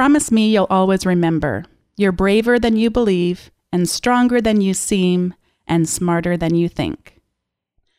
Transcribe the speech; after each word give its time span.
Promise 0.00 0.32
me 0.32 0.48
you'll 0.48 0.66
always 0.70 1.04
remember. 1.04 1.66
You're 1.94 2.10
braver 2.10 2.58
than 2.58 2.74
you 2.74 2.88
believe, 2.88 3.50
and 3.70 3.86
stronger 3.86 4.40
than 4.40 4.62
you 4.62 4.72
seem, 4.72 5.34
and 5.66 5.86
smarter 5.86 6.38
than 6.38 6.54
you 6.54 6.70
think. 6.70 7.20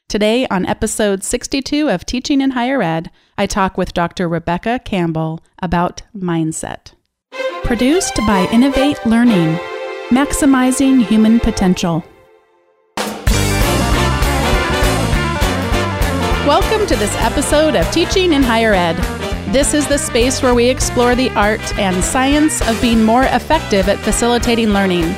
Today, 0.10 0.48
on 0.48 0.66
episode 0.66 1.24
62 1.24 1.92
of 1.92 2.04
Teaching 2.08 2.42
in 2.42 2.50
Higher 2.50 2.82
Ed, 2.82 3.12
I 3.38 3.46
talk 3.46 3.78
with 3.78 3.94
Dr. 3.94 4.28
Rebecca 4.28 4.80
Campbell 4.84 5.42
about 5.62 6.02
mindset. 6.18 6.94
Produced 7.66 8.16
by 8.26 8.48
Innovate 8.52 9.06
Learning, 9.06 9.60
maximizing 10.10 11.06
human 11.06 11.40
potential. 11.40 12.04
Welcome 16.48 16.88
to 16.88 16.96
this 16.96 17.16
episode 17.18 17.76
of 17.76 17.88
Teaching 17.92 18.34
in 18.34 18.42
Higher 18.42 18.74
Ed. 18.74 19.31
This 19.52 19.74
is 19.74 19.86
the 19.86 19.98
space 19.98 20.42
where 20.42 20.56
we 20.56 20.70
explore 20.70 21.14
the 21.14 21.30
art 21.32 21.78
and 21.78 22.02
science 22.02 22.66
of 22.70 22.82
being 22.82 23.04
more 23.04 23.24
effective 23.24 23.90
at 23.90 24.00
facilitating 24.00 24.70
learning. 24.70 25.14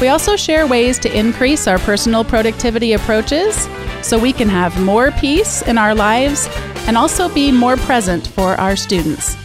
We 0.00 0.08
also 0.08 0.34
share 0.34 0.66
ways 0.66 0.98
to 0.98 1.16
increase 1.16 1.68
our 1.68 1.78
personal 1.78 2.24
productivity 2.24 2.94
approaches 2.94 3.68
so 4.02 4.18
we 4.18 4.32
can 4.32 4.48
have 4.48 4.82
more 4.82 5.12
peace 5.12 5.62
in 5.62 5.78
our 5.78 5.94
lives 5.94 6.48
and 6.88 6.96
also 6.96 7.32
be 7.32 7.52
more 7.52 7.76
present 7.76 8.26
for 8.26 8.56
our 8.56 8.74
students. 8.74 9.36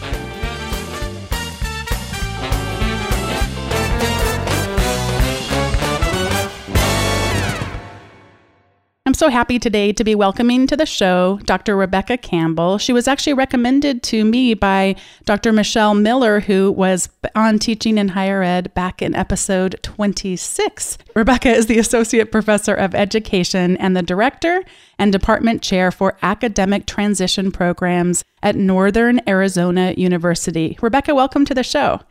So 9.21 9.29
happy 9.29 9.59
today 9.59 9.93
to 9.93 10.03
be 10.03 10.15
welcoming 10.15 10.65
to 10.65 10.75
the 10.75 10.83
show 10.83 11.39
Dr. 11.43 11.77
Rebecca 11.77 12.17
Campbell. 12.17 12.79
She 12.79 12.91
was 12.91 13.07
actually 13.07 13.35
recommended 13.35 14.01
to 14.01 14.25
me 14.25 14.55
by 14.55 14.95
Dr. 15.25 15.53
Michelle 15.53 15.93
Miller, 15.93 16.39
who 16.39 16.71
was 16.71 17.07
on 17.35 17.59
Teaching 17.59 17.99
in 17.99 18.07
Higher 18.07 18.41
Ed 18.41 18.73
back 18.73 18.99
in 18.99 19.13
episode 19.13 19.79
26. 19.83 20.97
Rebecca 21.13 21.51
is 21.51 21.67
the 21.67 21.77
Associate 21.77 22.31
Professor 22.31 22.73
of 22.73 22.95
Education 22.95 23.77
and 23.77 23.95
the 23.95 24.01
Director 24.01 24.63
and 24.97 25.11
Department 25.11 25.61
Chair 25.61 25.91
for 25.91 26.17
Academic 26.23 26.87
Transition 26.87 27.51
Programs 27.51 28.23
at 28.41 28.55
Northern 28.55 29.21
Arizona 29.27 29.93
University. 29.95 30.79
Rebecca, 30.81 31.13
welcome 31.13 31.45
to 31.45 31.53
the 31.53 31.61
show. 31.61 32.01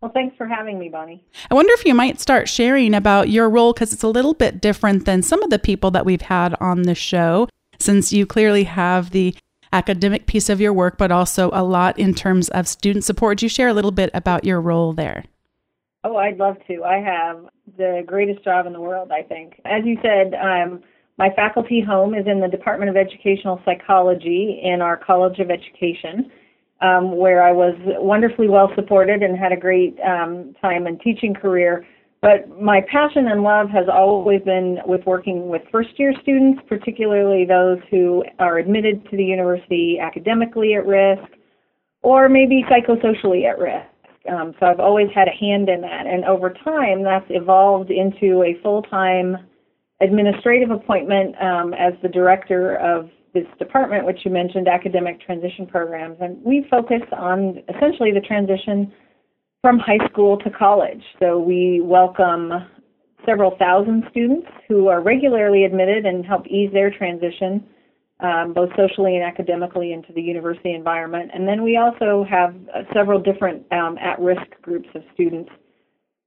Well, 0.00 0.12
thanks 0.12 0.36
for 0.36 0.46
having 0.46 0.78
me, 0.78 0.88
Bonni. 0.88 1.20
I 1.50 1.54
wonder 1.54 1.72
if 1.72 1.84
you 1.84 1.92
might 1.92 2.20
start 2.20 2.48
sharing 2.48 2.94
about 2.94 3.30
your 3.30 3.50
role 3.50 3.72
because 3.72 3.92
it's 3.92 4.04
a 4.04 4.08
little 4.08 4.34
bit 4.34 4.60
different 4.60 5.06
than 5.06 5.22
some 5.22 5.42
of 5.42 5.50
the 5.50 5.58
people 5.58 5.90
that 5.90 6.06
we've 6.06 6.22
had 6.22 6.54
on 6.60 6.82
the 6.82 6.94
show, 6.94 7.48
since 7.80 8.12
you 8.12 8.24
clearly 8.24 8.64
have 8.64 9.10
the 9.10 9.34
academic 9.72 10.26
piece 10.26 10.48
of 10.48 10.60
your 10.60 10.72
work, 10.72 10.98
but 10.98 11.10
also 11.10 11.50
a 11.52 11.64
lot 11.64 11.98
in 11.98 12.14
terms 12.14 12.48
of 12.50 12.68
student 12.68 13.04
support. 13.04 13.32
Would 13.32 13.42
you 13.42 13.48
share 13.48 13.68
a 13.68 13.74
little 13.74 13.90
bit 13.90 14.10
about 14.14 14.44
your 14.44 14.60
role 14.60 14.92
there? 14.92 15.24
Oh, 16.04 16.16
I'd 16.16 16.38
love 16.38 16.56
to. 16.68 16.84
I 16.84 16.98
have 16.98 17.46
the 17.76 18.04
greatest 18.06 18.44
job 18.44 18.66
in 18.66 18.72
the 18.72 18.80
world, 18.80 19.10
I 19.10 19.22
think. 19.22 19.60
As 19.64 19.84
you 19.84 19.98
said, 20.00 20.32
um, 20.34 20.80
my 21.18 21.30
faculty 21.34 21.80
home 21.80 22.14
is 22.14 22.26
in 22.28 22.40
the 22.40 22.48
Department 22.48 22.88
of 22.88 22.96
Educational 22.96 23.60
Psychology 23.64 24.60
in 24.62 24.80
our 24.80 24.96
College 24.96 25.40
of 25.40 25.50
Education 25.50 26.30
um, 26.80 27.16
where 27.16 27.42
I 27.42 27.52
was 27.52 27.74
wonderfully 27.98 28.48
well 28.48 28.70
supported 28.74 29.22
and 29.22 29.36
had 29.36 29.52
a 29.52 29.56
great 29.56 29.98
um, 30.00 30.54
time 30.60 30.86
and 30.86 31.00
teaching 31.00 31.34
career. 31.34 31.86
But 32.20 32.60
my 32.60 32.80
passion 32.90 33.28
and 33.28 33.42
love 33.42 33.68
has 33.70 33.86
always 33.92 34.42
been 34.42 34.78
with 34.86 35.06
working 35.06 35.48
with 35.48 35.62
first 35.70 35.90
year 35.98 36.12
students, 36.22 36.60
particularly 36.68 37.44
those 37.44 37.78
who 37.90 38.24
are 38.40 38.58
admitted 38.58 39.08
to 39.10 39.16
the 39.16 39.24
university 39.24 39.98
academically 40.00 40.74
at 40.74 40.84
risk 40.84 41.32
or 42.02 42.28
maybe 42.28 42.64
psychosocially 42.70 43.48
at 43.48 43.58
risk. 43.58 43.86
Um, 44.28 44.52
so 44.58 44.66
I've 44.66 44.80
always 44.80 45.08
had 45.14 45.28
a 45.28 45.30
hand 45.30 45.68
in 45.68 45.80
that. 45.82 46.06
And 46.06 46.24
over 46.24 46.50
time, 46.50 47.02
that's 47.02 47.26
evolved 47.30 47.90
into 47.90 48.42
a 48.42 48.60
full 48.62 48.82
time 48.82 49.36
administrative 50.00 50.70
appointment 50.70 51.34
um, 51.40 51.72
as 51.74 51.92
the 52.02 52.08
director 52.08 52.76
of 52.76 53.10
this 53.34 53.46
department, 53.58 54.06
which 54.06 54.20
you 54.24 54.30
mentioned, 54.30 54.68
academic 54.68 55.20
transition 55.20 55.66
programs, 55.66 56.16
and 56.20 56.42
we 56.44 56.66
focus 56.70 57.02
on 57.12 57.62
essentially 57.74 58.12
the 58.12 58.20
transition 58.20 58.92
from 59.62 59.78
high 59.78 59.98
school 60.10 60.38
to 60.38 60.50
college. 60.50 61.02
So 61.20 61.38
we 61.38 61.80
welcome 61.82 62.52
several 63.26 63.56
thousand 63.58 64.04
students 64.10 64.46
who 64.68 64.88
are 64.88 65.02
regularly 65.02 65.64
admitted 65.64 66.06
and 66.06 66.24
help 66.24 66.46
ease 66.46 66.70
their 66.72 66.90
transition, 66.90 67.66
um, 68.20 68.52
both 68.54 68.70
socially 68.76 69.16
and 69.16 69.24
academically, 69.24 69.92
into 69.92 70.12
the 70.12 70.22
university 70.22 70.74
environment. 70.74 71.30
And 71.34 71.46
then 71.46 71.62
we 71.62 71.76
also 71.76 72.24
have 72.28 72.54
uh, 72.74 72.82
several 72.94 73.20
different 73.20 73.70
um, 73.72 73.98
at 73.98 74.18
risk 74.20 74.46
groups 74.62 74.88
of 74.94 75.02
students 75.12 75.50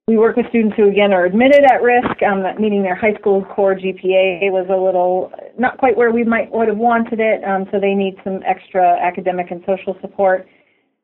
we 0.08 0.18
work 0.18 0.36
with 0.36 0.48
students 0.50 0.76
who, 0.76 0.90
again, 0.90 1.14
are 1.14 1.26
admitted 1.26 1.64
at 1.64 1.82
risk, 1.82 2.22
um, 2.24 2.44
meaning 2.60 2.84
their 2.84 2.96
high 2.96 3.14
school 3.14 3.46
core 3.46 3.76
GPA 3.76 4.52
was 4.52 4.66
a 4.70 4.76
little 4.76 5.32
not 5.58 5.78
quite 5.78 5.96
where 5.96 6.12
we 6.12 6.24
might 6.24 6.52
would 6.52 6.68
have 6.68 6.78
wanted 6.78 7.20
it, 7.20 7.44
um, 7.44 7.66
so 7.72 7.80
they 7.80 7.94
need 7.94 8.16
some 8.24 8.42
extra 8.46 8.98
academic 9.00 9.52
and 9.52 9.62
social 9.66 9.96
support, 10.02 10.48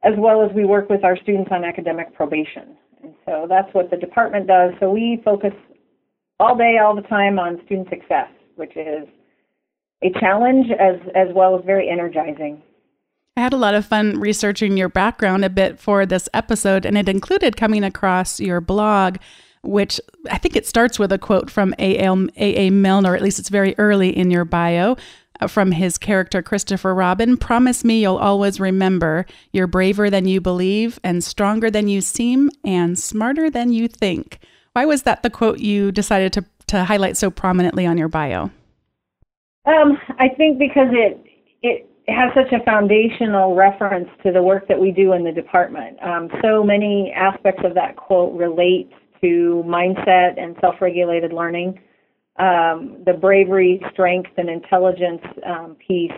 as 0.03 0.13
well 0.17 0.43
as 0.43 0.51
we 0.55 0.65
work 0.65 0.89
with 0.89 1.03
our 1.03 1.15
students 1.17 1.51
on 1.51 1.63
academic 1.63 2.13
probation. 2.13 2.75
And 3.03 3.13
so 3.25 3.45
that's 3.47 3.71
what 3.73 3.91
the 3.91 3.97
department 3.97 4.47
does. 4.47 4.73
So 4.79 4.89
we 4.89 5.21
focus 5.23 5.53
all 6.39 6.57
day, 6.57 6.77
all 6.83 6.95
the 6.95 7.03
time 7.03 7.37
on 7.39 7.61
student 7.65 7.89
success, 7.89 8.29
which 8.55 8.75
is 8.75 9.07
a 10.03 10.09
challenge 10.19 10.67
as 10.71 10.95
as 11.15 11.27
well 11.35 11.57
as 11.57 11.63
very 11.65 11.89
energizing. 11.89 12.61
I 13.37 13.41
had 13.41 13.53
a 13.53 13.57
lot 13.57 13.75
of 13.75 13.85
fun 13.85 14.19
researching 14.19 14.77
your 14.77 14.89
background 14.89 15.45
a 15.45 15.49
bit 15.51 15.79
for 15.79 16.07
this 16.07 16.27
episode, 16.33 16.87
and 16.87 16.97
it 16.97 17.07
included 17.07 17.55
coming 17.55 17.83
across 17.83 18.39
your 18.39 18.59
blog, 18.59 19.17
which 19.61 20.01
I 20.31 20.39
think 20.39 20.55
it 20.55 20.65
starts 20.65 20.97
with 20.97 21.11
a 21.11 21.19
quote 21.19 21.51
from 21.51 21.75
A.A. 21.77 22.71
Milne, 22.71 23.05
or 23.05 23.15
at 23.15 23.21
least 23.21 23.37
it's 23.37 23.49
very 23.49 23.75
early 23.77 24.09
in 24.09 24.31
your 24.31 24.43
bio, 24.43 24.97
uh, 25.39 25.45
from 25.45 25.71
his 25.71 25.99
character 25.99 26.41
Christopher 26.41 26.95
Robin. 26.95 27.37
Promise 27.37 27.83
me 27.83 28.01
you'll 28.01 28.17
always 28.17 28.59
remember 28.59 29.27
you're 29.53 29.67
braver 29.67 30.09
than 30.09 30.25
you 30.25 30.41
believe, 30.41 30.99
and 31.03 31.23
stronger 31.23 31.69
than 31.69 31.87
you 31.87 32.01
seem, 32.01 32.49
and 32.63 32.97
smarter 32.97 33.51
than 33.51 33.71
you 33.71 33.87
think. 33.87 34.39
Why 34.73 34.85
was 34.85 35.03
that 35.03 35.21
the 35.21 35.29
quote 35.29 35.59
you 35.59 35.91
decided 35.91 36.33
to, 36.33 36.45
to 36.69 36.85
highlight 36.85 37.17
so 37.17 37.29
prominently 37.29 37.85
on 37.85 37.99
your 37.99 38.07
bio? 38.07 38.49
Um, 39.67 39.99
I 40.17 40.29
think 40.29 40.57
because 40.57 40.87
it 40.91 41.26
has 42.07 42.31
such 42.33 42.51
a 42.53 42.63
foundational 42.63 43.53
reference 43.55 44.07
to 44.23 44.31
the 44.31 44.41
work 44.41 44.67
that 44.67 44.79
we 44.79 44.91
do 44.91 45.13
in 45.13 45.23
the 45.23 45.31
department. 45.31 46.01
Um, 46.01 46.29
so 46.41 46.63
many 46.63 47.13
aspects 47.15 47.61
of 47.65 47.73
that 47.73 47.97
quote 47.97 48.33
relate 48.33 48.89
to 49.21 49.63
mindset 49.67 50.39
and 50.39 50.55
self 50.61 50.75
regulated 50.79 51.33
learning. 51.33 51.79
Um, 52.37 53.01
the 53.05 53.13
bravery, 53.13 53.81
strength, 53.91 54.29
and 54.37 54.49
intelligence 54.49 55.21
um, 55.45 55.75
piece 55.85 56.11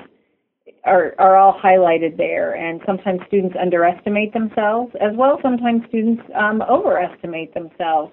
are, 0.86 1.16
are 1.18 1.38
all 1.38 1.60
highlighted 1.60 2.18
there. 2.18 2.56
And 2.56 2.82
sometimes 2.86 3.22
students 3.28 3.56
underestimate 3.60 4.34
themselves, 4.34 4.94
as 5.02 5.16
well 5.16 5.40
sometimes 5.42 5.82
students 5.88 6.22
um, 6.36 6.62
overestimate 6.62 7.54
themselves. 7.54 8.12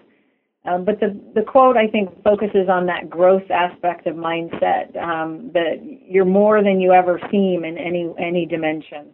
Um, 0.66 0.84
but 0.84 0.98
the, 1.00 1.18
the 1.34 1.42
quote, 1.42 1.76
I 1.76 1.86
think, 1.86 2.22
focuses 2.24 2.68
on 2.68 2.86
that 2.86 3.08
growth 3.08 3.50
aspect 3.50 4.06
of 4.06 4.16
mindset, 4.16 4.96
um, 4.96 5.50
that 5.54 5.76
you're 6.08 6.24
more 6.24 6.62
than 6.62 6.80
you 6.80 6.92
ever 6.92 7.20
seem 7.30 7.64
in 7.64 7.78
any, 7.78 8.12
any 8.18 8.46
dimension. 8.46 9.06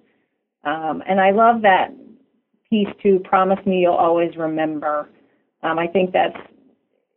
Um, 0.64 1.02
and 1.06 1.20
I 1.20 1.30
love 1.30 1.62
that 1.62 1.92
piece 2.70 2.88
too 3.02 3.20
promise 3.24 3.64
me 3.66 3.80
you'll 3.80 3.92
always 3.92 4.36
remember. 4.36 5.10
Um, 5.62 5.78
I 5.78 5.86
think 5.86 6.12
that's, 6.12 6.38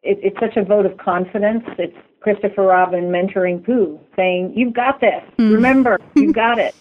it, 0.03 0.19
it's 0.21 0.39
such 0.39 0.57
a 0.57 0.65
vote 0.65 0.85
of 0.85 0.97
confidence. 0.97 1.63
It's 1.77 1.95
Christopher 2.19 2.63
Robin 2.63 3.05
mentoring 3.05 3.65
Pooh, 3.65 3.99
saying, 4.15 4.53
you've 4.55 4.73
got 4.73 4.99
this, 4.99 5.23
mm. 5.37 5.53
remember, 5.53 5.99
you've 6.15 6.35
got 6.35 6.59
it. 6.59 6.75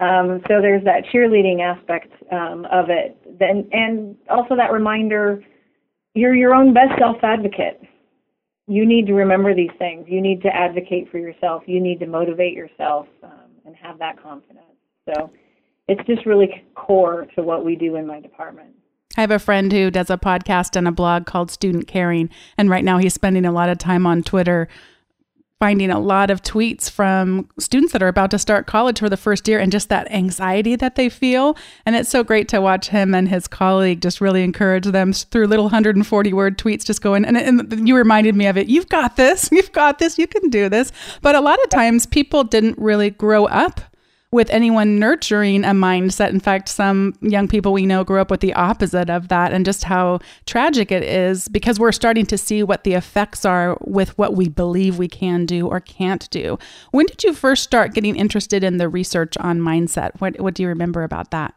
Um, 0.00 0.40
so 0.48 0.60
there's 0.60 0.82
that 0.84 1.04
cheerleading 1.12 1.60
aspect 1.60 2.12
um, 2.32 2.64
of 2.72 2.90
it. 2.90 3.16
Then, 3.38 3.68
and 3.70 4.16
also 4.28 4.56
that 4.56 4.72
reminder 4.72 5.44
you're 6.14 6.34
your 6.34 6.54
own 6.54 6.74
best 6.74 6.98
self 6.98 7.16
advocate. 7.22 7.80
You 8.66 8.86
need 8.86 9.06
to 9.06 9.14
remember 9.14 9.54
these 9.54 9.70
things. 9.78 10.06
You 10.08 10.20
need 10.20 10.42
to 10.42 10.48
advocate 10.48 11.10
for 11.10 11.18
yourself. 11.18 11.64
You 11.66 11.80
need 11.80 11.98
to 12.00 12.06
motivate 12.06 12.54
yourself 12.54 13.06
um, 13.22 13.50
and 13.66 13.74
have 13.76 13.98
that 13.98 14.22
confidence. 14.22 14.66
So 15.06 15.30
it's 15.88 16.06
just 16.06 16.24
really 16.26 16.64
core 16.74 17.26
to 17.34 17.42
what 17.42 17.64
we 17.64 17.76
do 17.76 17.96
in 17.96 18.06
my 18.06 18.20
department. 18.20 18.70
I 19.16 19.20
have 19.20 19.30
a 19.30 19.38
friend 19.38 19.70
who 19.72 19.90
does 19.90 20.08
a 20.08 20.16
podcast 20.16 20.76
and 20.76 20.88
a 20.88 20.92
blog 20.92 21.26
called 21.26 21.50
Student 21.50 21.86
Caring. 21.86 22.30
And 22.56 22.70
right 22.70 22.84
now 22.84 22.98
he's 22.98 23.12
spending 23.12 23.44
a 23.44 23.52
lot 23.52 23.68
of 23.68 23.78
time 23.78 24.06
on 24.06 24.22
Twitter 24.22 24.68
finding 25.62 25.92
a 25.92 26.00
lot 26.00 26.28
of 26.28 26.42
tweets 26.42 26.90
from 26.90 27.48
students 27.56 27.92
that 27.92 28.02
are 28.02 28.08
about 28.08 28.32
to 28.32 28.36
start 28.36 28.66
college 28.66 28.98
for 28.98 29.08
the 29.08 29.16
first 29.16 29.46
year 29.46 29.60
and 29.60 29.70
just 29.70 29.88
that 29.90 30.10
anxiety 30.10 30.74
that 30.74 30.96
they 30.96 31.08
feel. 31.08 31.56
And 31.86 31.94
it's 31.94 32.10
so 32.10 32.24
great 32.24 32.48
to 32.48 32.60
watch 32.60 32.88
him 32.88 33.14
and 33.14 33.28
his 33.28 33.46
colleague 33.46 34.02
just 34.02 34.20
really 34.20 34.42
encourage 34.42 34.86
them 34.86 35.12
through 35.12 35.46
little 35.46 35.66
140 35.66 36.32
word 36.32 36.58
tweets, 36.58 36.84
just 36.84 37.00
going, 37.00 37.24
and, 37.24 37.36
and 37.36 37.86
you 37.86 37.96
reminded 37.96 38.34
me 38.34 38.46
of 38.46 38.58
it. 38.58 38.66
You've 38.66 38.88
got 38.88 39.14
this. 39.14 39.50
You've 39.52 39.70
got 39.70 40.00
this. 40.00 40.18
You 40.18 40.26
can 40.26 40.50
do 40.50 40.68
this. 40.68 40.90
But 41.20 41.36
a 41.36 41.40
lot 41.40 41.62
of 41.62 41.70
times 41.70 42.06
people 42.06 42.42
didn't 42.42 42.76
really 42.76 43.10
grow 43.10 43.46
up 43.46 43.82
with 44.32 44.50
anyone 44.50 44.98
nurturing 44.98 45.62
a 45.62 45.68
mindset. 45.68 46.30
In 46.30 46.40
fact, 46.40 46.68
some 46.68 47.14
young 47.20 47.46
people 47.46 47.72
we 47.72 47.86
know 47.86 48.02
grew 48.02 48.20
up 48.20 48.30
with 48.30 48.40
the 48.40 48.54
opposite 48.54 49.10
of 49.10 49.28
that, 49.28 49.52
and 49.52 49.64
just 49.64 49.84
how 49.84 50.18
tragic 50.46 50.90
it 50.90 51.04
is 51.04 51.48
because 51.48 51.78
we're 51.78 51.92
starting 51.92 52.26
to 52.26 52.38
see 52.38 52.62
what 52.62 52.84
the 52.84 52.94
effects 52.94 53.44
are 53.44 53.76
with 53.82 54.16
what 54.18 54.34
we 54.34 54.48
believe 54.48 54.98
we 54.98 55.08
can 55.08 55.46
do 55.46 55.68
or 55.68 55.80
can't 55.80 56.28
do. 56.30 56.58
When 56.90 57.06
did 57.06 57.22
you 57.22 57.34
first 57.34 57.62
start 57.62 57.94
getting 57.94 58.16
interested 58.16 58.64
in 58.64 58.78
the 58.78 58.88
research 58.88 59.36
on 59.38 59.60
mindset? 59.60 60.18
What, 60.18 60.40
what 60.40 60.54
do 60.54 60.62
you 60.62 60.68
remember 60.68 61.04
about 61.04 61.30
that? 61.30 61.54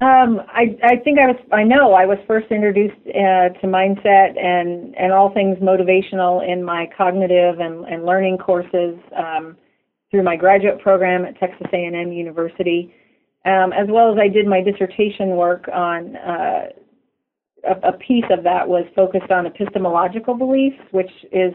Um, 0.00 0.40
I, 0.54 0.78
I 0.84 0.96
think 1.02 1.18
I 1.18 1.26
was, 1.26 1.36
I 1.50 1.64
know 1.64 1.92
I 1.92 2.06
was 2.06 2.18
first 2.28 2.46
introduced 2.52 2.94
uh, 3.08 3.48
to 3.58 3.66
mindset 3.66 4.38
and, 4.38 4.94
and 4.96 5.12
all 5.12 5.34
things 5.34 5.58
motivational 5.58 6.48
in 6.48 6.62
my 6.62 6.88
cognitive 6.96 7.58
and, 7.58 7.84
and 7.86 8.06
learning 8.06 8.38
courses 8.38 8.94
um, 9.16 9.56
through 10.10 10.22
my 10.22 10.36
graduate 10.36 10.80
program 10.80 11.24
at 11.24 11.38
Texas 11.38 11.66
A&M 11.72 12.12
University, 12.12 12.94
um, 13.44 13.72
as 13.72 13.86
well 13.88 14.12
as 14.12 14.18
I 14.18 14.28
did 14.28 14.46
my 14.46 14.62
dissertation 14.62 15.30
work 15.30 15.68
on 15.72 16.16
uh, 16.16 16.66
a, 17.64 17.88
a 17.88 17.92
piece 17.92 18.24
of 18.30 18.44
that 18.44 18.66
was 18.66 18.84
focused 18.94 19.30
on 19.30 19.46
epistemological 19.46 20.34
beliefs, 20.34 20.78
which 20.90 21.10
is 21.32 21.52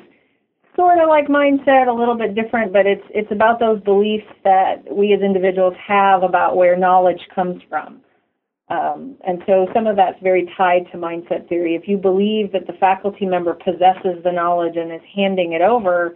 sort 0.76 1.00
of 1.00 1.08
like 1.08 1.28
mindset, 1.28 1.88
a 1.88 1.94
little 1.94 2.18
bit 2.18 2.36
different, 2.36 2.74
but 2.74 2.86
it's 2.86 3.04
it's 3.10 3.32
about 3.32 3.60
those 3.60 3.80
beliefs 3.82 4.26
that 4.44 4.84
we 4.92 5.14
as 5.14 5.22
individuals 5.22 5.76
have 5.86 6.24
about 6.24 6.56
where 6.56 6.76
knowledge 6.76 7.22
comes 7.34 7.62
from. 7.70 8.02
Um, 8.70 9.18
and 9.28 9.44
so 9.46 9.68
some 9.74 9.88
of 9.88 9.96
that's 9.96 10.18
very 10.24 10.50
tied 10.58 10.90
to 10.92 10.98
mindset 10.98 11.48
theory. 11.50 11.76
If 11.76 11.88
you 11.88 11.98
believe 11.98 12.52
that 12.54 12.66
the 12.66 12.74
faculty 12.74 13.26
member 13.26 13.54
possesses 13.54 14.24
the 14.24 14.32
knowledge 14.32 14.78
and 14.78 14.92
is 14.92 15.02
handing 15.16 15.54
it 15.54 15.62
over, 15.62 16.16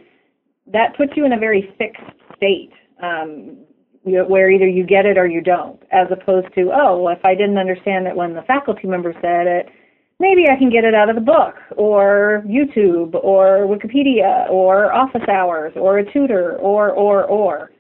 that 0.72 0.96
puts 0.98 1.12
you 1.16 1.26
in 1.26 1.34
a 1.34 1.38
very 1.38 1.74
fixed 1.78 2.02
state 2.38 2.72
um, 3.02 3.58
where 4.04 4.50
either 4.50 4.68
you 4.68 4.86
get 4.86 5.06
it 5.06 5.18
or 5.18 5.28
you 5.28 5.42
don't, 5.42 5.82
as 5.92 6.08
opposed 6.12 6.48
to, 6.56 6.72
oh, 6.74 7.02
well, 7.02 7.14
if 7.14 7.26
I 7.26 7.36
didn't 7.36 7.58
understand 7.58 8.08
it 8.08 8.16
when 8.16 8.34
the 8.34 8.42
faculty 8.44 8.88
member 8.88 9.14
said 9.22 9.48
it, 9.48 9.68
maybe 10.20 10.46
I 10.50 10.56
can 10.56 10.70
get 10.70 10.84
it 10.84 10.94
out 10.94 11.10
of 11.10 11.16
the 11.16 11.22
book 11.22 11.56
or 11.76 12.44
YouTube 12.48 13.14
or 13.16 13.68
Wikipedia 13.68 14.50
or 14.50 14.94
office 14.94 15.28
hours 15.30 15.74
or 15.76 16.00
a 16.00 16.14
tutor 16.14 16.56
or, 16.58 16.92
or, 16.92 17.26
or. 17.26 17.72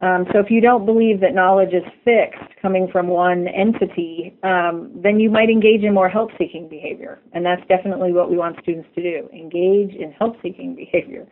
Um, 0.00 0.26
so 0.32 0.38
if 0.38 0.50
you 0.50 0.60
don't 0.60 0.84
believe 0.84 1.20
that 1.20 1.34
knowledge 1.34 1.72
is 1.72 1.84
fixed 2.04 2.44
coming 2.60 2.88
from 2.92 3.06
one 3.06 3.48
entity, 3.48 4.36
um, 4.42 4.90
then 4.94 5.18
you 5.18 5.30
might 5.30 5.48
engage 5.48 5.82
in 5.82 5.94
more 5.94 6.10
help-seeking 6.10 6.68
behavior, 6.68 7.20
and 7.32 7.44
that's 7.46 7.66
definitely 7.68 8.12
what 8.12 8.30
we 8.30 8.36
want 8.36 8.58
students 8.60 8.88
to 8.96 9.02
do: 9.02 9.28
engage 9.32 9.94
in 9.94 10.12
help-seeking 10.18 10.74
behavior. 10.92 11.26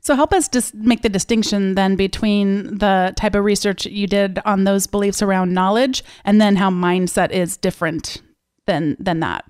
So 0.00 0.14
help 0.14 0.32
us 0.32 0.48
just 0.48 0.74
make 0.74 1.02
the 1.02 1.08
distinction 1.08 1.74
then 1.74 1.96
between 1.96 2.78
the 2.78 3.12
type 3.16 3.34
of 3.34 3.44
research 3.44 3.86
you 3.86 4.06
did 4.06 4.38
on 4.44 4.64
those 4.64 4.86
beliefs 4.86 5.22
around 5.22 5.54
knowledge, 5.54 6.04
and 6.24 6.40
then 6.40 6.56
how 6.56 6.70
mindset 6.70 7.30
is 7.30 7.56
different 7.56 8.22
than 8.66 8.96
than 8.98 9.20
that. 9.20 9.44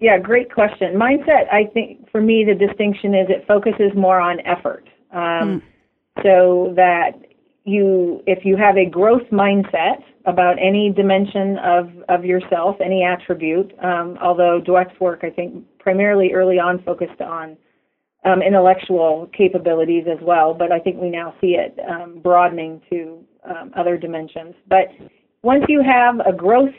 Yeah, 0.00 0.18
great 0.18 0.52
question. 0.52 0.94
Mindset, 0.94 1.52
I 1.52 1.66
think 1.72 2.10
for 2.10 2.20
me, 2.20 2.44
the 2.44 2.54
distinction 2.54 3.14
is 3.14 3.28
it 3.28 3.46
focuses 3.46 3.92
more 3.94 4.20
on 4.20 4.40
effort. 4.40 4.88
Um, 5.12 5.20
mm. 5.20 5.62
So 6.22 6.72
that 6.76 7.12
you 7.64 8.22
if 8.26 8.44
you 8.44 8.56
have 8.56 8.76
a 8.76 8.84
growth 8.84 9.22
mindset 9.30 10.02
about 10.26 10.56
any 10.58 10.92
dimension 10.94 11.58
of, 11.58 11.90
of 12.08 12.24
yourself, 12.24 12.76
any 12.84 13.02
attribute, 13.04 13.72
um, 13.82 14.18
although 14.22 14.60
Dweck's 14.60 14.98
work, 15.00 15.20
I 15.22 15.30
think, 15.30 15.64
primarily 15.78 16.32
early 16.32 16.58
on 16.58 16.82
focused 16.82 17.20
on 17.20 17.56
um, 18.24 18.42
intellectual 18.42 19.28
capabilities 19.36 20.04
as 20.10 20.18
well, 20.22 20.54
but 20.54 20.70
I 20.70 20.78
think 20.78 21.00
we 21.00 21.10
now 21.10 21.34
see 21.40 21.56
it 21.58 21.76
um, 21.88 22.20
broadening 22.22 22.80
to 22.90 23.18
um, 23.48 23.72
other 23.76 23.96
dimensions. 23.96 24.54
But 24.68 24.88
once 25.42 25.64
you 25.68 25.82
have 25.82 26.20
a 26.20 26.32
growth 26.32 26.74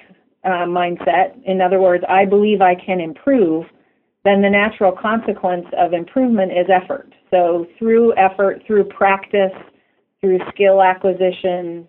uh, 0.45 0.65
mindset, 0.67 1.43
in 1.45 1.61
other 1.61 1.81
words, 1.81 2.03
I 2.07 2.25
believe 2.25 2.61
I 2.61 2.75
can 2.75 3.01
improve, 3.01 3.65
then 4.23 4.41
the 4.41 4.49
natural 4.49 4.93
consequence 4.93 5.65
of 5.77 5.91
improvement 5.91 6.51
is 6.53 6.67
effort. 6.69 7.13
So 7.29 7.65
through 7.77 8.15
effort, 8.15 8.61
through 8.65 8.85
practice, 8.85 9.51
through 10.21 10.39
skill 10.53 10.81
acquisition, 10.81 11.85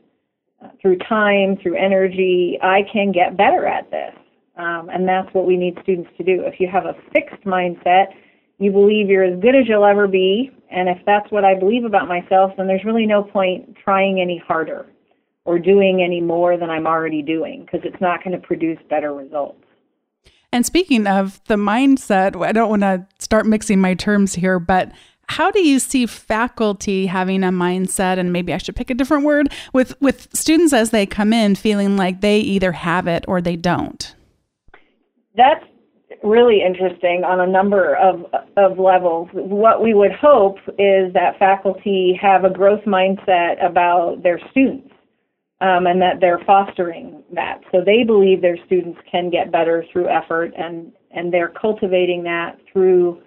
uh, 0.60 0.68
through 0.82 0.98
time, 1.08 1.56
through 1.62 1.76
energy, 1.76 2.58
I 2.60 2.80
can 2.92 3.12
get 3.12 3.36
better 3.36 3.66
at 3.66 3.88
this. 3.92 4.14
Um, 4.56 4.88
and 4.92 5.06
that's 5.06 5.32
what 5.32 5.46
we 5.46 5.56
need 5.56 5.78
students 5.82 6.10
to 6.16 6.24
do. 6.24 6.42
If 6.44 6.58
you 6.58 6.68
have 6.72 6.86
a 6.86 6.94
fixed 7.12 7.44
mindset, 7.44 8.06
you 8.58 8.70
believe 8.70 9.08
you're 9.08 9.24
as 9.24 9.40
good 9.40 9.54
as 9.54 9.66
you'll 9.68 9.84
ever 9.84 10.06
be, 10.06 10.50
and 10.70 10.88
if 10.88 10.98
that's 11.06 11.30
what 11.30 11.44
I 11.44 11.58
believe 11.58 11.84
about 11.84 12.08
myself, 12.08 12.52
then 12.56 12.66
there's 12.66 12.84
really 12.84 13.06
no 13.06 13.22
point 13.22 13.76
trying 13.82 14.20
any 14.20 14.42
harder 14.46 14.86
or 15.44 15.58
doing 15.58 16.02
any 16.02 16.20
more 16.20 16.56
than 16.56 16.70
I'm 16.70 16.86
already 16.86 17.22
doing 17.22 17.64
because 17.64 17.80
it's 17.84 18.00
not 18.00 18.24
going 18.24 18.40
to 18.40 18.46
produce 18.46 18.78
better 18.88 19.12
results. 19.12 19.60
And 20.52 20.64
speaking 20.64 21.06
of 21.06 21.42
the 21.48 21.56
mindset, 21.56 22.40
I 22.40 22.52
don't 22.52 22.70
want 22.70 22.82
to 22.82 23.06
start 23.18 23.44
mixing 23.44 23.80
my 23.80 23.94
terms 23.94 24.34
here, 24.34 24.60
but 24.60 24.92
how 25.28 25.50
do 25.50 25.60
you 25.60 25.78
see 25.78 26.06
faculty 26.06 27.06
having 27.06 27.42
a 27.42 27.50
mindset 27.50 28.18
and 28.18 28.32
maybe 28.32 28.52
I 28.52 28.58
should 28.58 28.76
pick 28.76 28.90
a 28.90 28.94
different 28.94 29.24
word 29.24 29.52
with 29.72 30.00
with 30.00 30.28
students 30.34 30.72
as 30.72 30.90
they 30.90 31.06
come 31.06 31.32
in 31.32 31.54
feeling 31.54 31.96
like 31.96 32.20
they 32.20 32.38
either 32.38 32.72
have 32.72 33.06
it 33.06 33.24
or 33.26 33.40
they 33.40 33.56
don't? 33.56 34.14
That's 35.36 35.64
really 36.22 36.62
interesting 36.62 37.24
on 37.24 37.40
a 37.40 37.46
number 37.46 37.96
of 37.96 38.24
of 38.56 38.78
levels. 38.78 39.28
What 39.32 39.82
we 39.82 39.94
would 39.94 40.12
hope 40.12 40.58
is 40.78 41.12
that 41.14 41.38
faculty 41.38 42.18
have 42.20 42.44
a 42.44 42.50
growth 42.50 42.84
mindset 42.84 43.64
about 43.64 44.22
their 44.22 44.40
students. 44.50 44.90
Um, 45.60 45.86
and 45.86 46.02
that 46.02 46.20
they're 46.20 46.40
fostering 46.44 47.22
that. 47.32 47.60
So 47.72 47.80
they 47.80 48.02
believe 48.02 48.42
their 48.42 48.58
students 48.66 48.98
can 49.10 49.30
get 49.30 49.52
better 49.52 49.84
through 49.90 50.08
effort, 50.08 50.52
and 50.58 50.92
and 51.12 51.32
they're 51.32 51.52
cultivating 51.58 52.22
that 52.24 52.58
through 52.70 53.22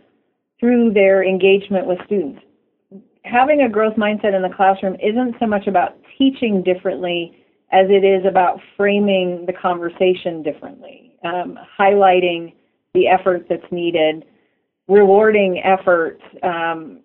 through 0.60 0.94
their 0.94 1.24
engagement 1.24 1.88
with 1.88 1.98
students. 2.06 2.42
Having 3.24 3.62
a 3.62 3.70
growth 3.70 3.96
mindset 3.96 4.36
in 4.36 4.42
the 4.42 4.54
classroom 4.56 4.96
isn't 4.96 5.36
so 5.40 5.48
much 5.48 5.68
about 5.68 5.98
teaching 6.18 6.64
differently 6.64 7.44
as 7.72 7.88
it 7.90 8.04
is 8.04 8.26
about 8.26 8.60
framing 8.76 9.46
the 9.46 9.54
conversation 9.54 10.42
differently, 10.42 11.14
um, 11.24 11.58
highlighting 11.80 12.54
the 12.94 13.08
effort 13.08 13.46
that's 13.50 13.72
needed, 13.72 14.26
rewarding 14.88 15.62
effort, 15.64 16.20
um, 16.44 17.02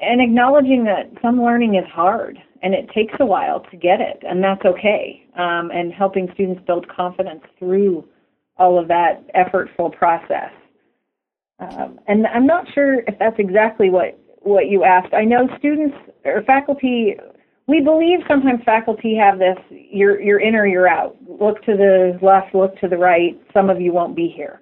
and 0.00 0.20
acknowledging 0.20 0.84
that 0.84 1.10
some 1.20 1.42
learning 1.42 1.74
is 1.74 1.84
hard 1.92 2.38
and 2.62 2.74
it 2.74 2.88
takes 2.94 3.14
a 3.20 3.26
while 3.26 3.60
to 3.70 3.76
get 3.76 4.00
it, 4.00 4.22
and 4.22 4.42
that's 4.42 4.64
okay, 4.64 5.24
um, 5.36 5.70
and 5.72 5.92
helping 5.92 6.28
students 6.34 6.60
build 6.66 6.86
confidence 6.88 7.42
through 7.58 8.04
all 8.56 8.78
of 8.78 8.88
that 8.88 9.22
effortful 9.34 9.96
process. 9.96 10.50
Um, 11.60 12.00
and 12.06 12.26
I'm 12.26 12.46
not 12.46 12.64
sure 12.74 13.00
if 13.00 13.18
that's 13.18 13.38
exactly 13.38 13.90
what, 13.90 14.18
what 14.40 14.68
you 14.68 14.84
asked. 14.84 15.14
I 15.14 15.24
know 15.24 15.48
students 15.58 15.96
or 16.24 16.42
faculty, 16.42 17.16
we 17.66 17.80
believe 17.80 18.20
sometimes 18.28 18.60
faculty 18.64 19.16
have 19.16 19.38
this 19.38 19.58
you're, 19.70 20.20
you're 20.20 20.40
in 20.40 20.54
or 20.54 20.66
you're 20.66 20.88
out. 20.88 21.16
Look 21.28 21.62
to 21.64 21.76
the 21.76 22.18
left, 22.22 22.54
look 22.54 22.76
to 22.80 22.88
the 22.88 22.96
right. 22.96 23.40
Some 23.52 23.70
of 23.70 23.80
you 23.80 23.92
won't 23.92 24.16
be 24.16 24.32
here. 24.34 24.60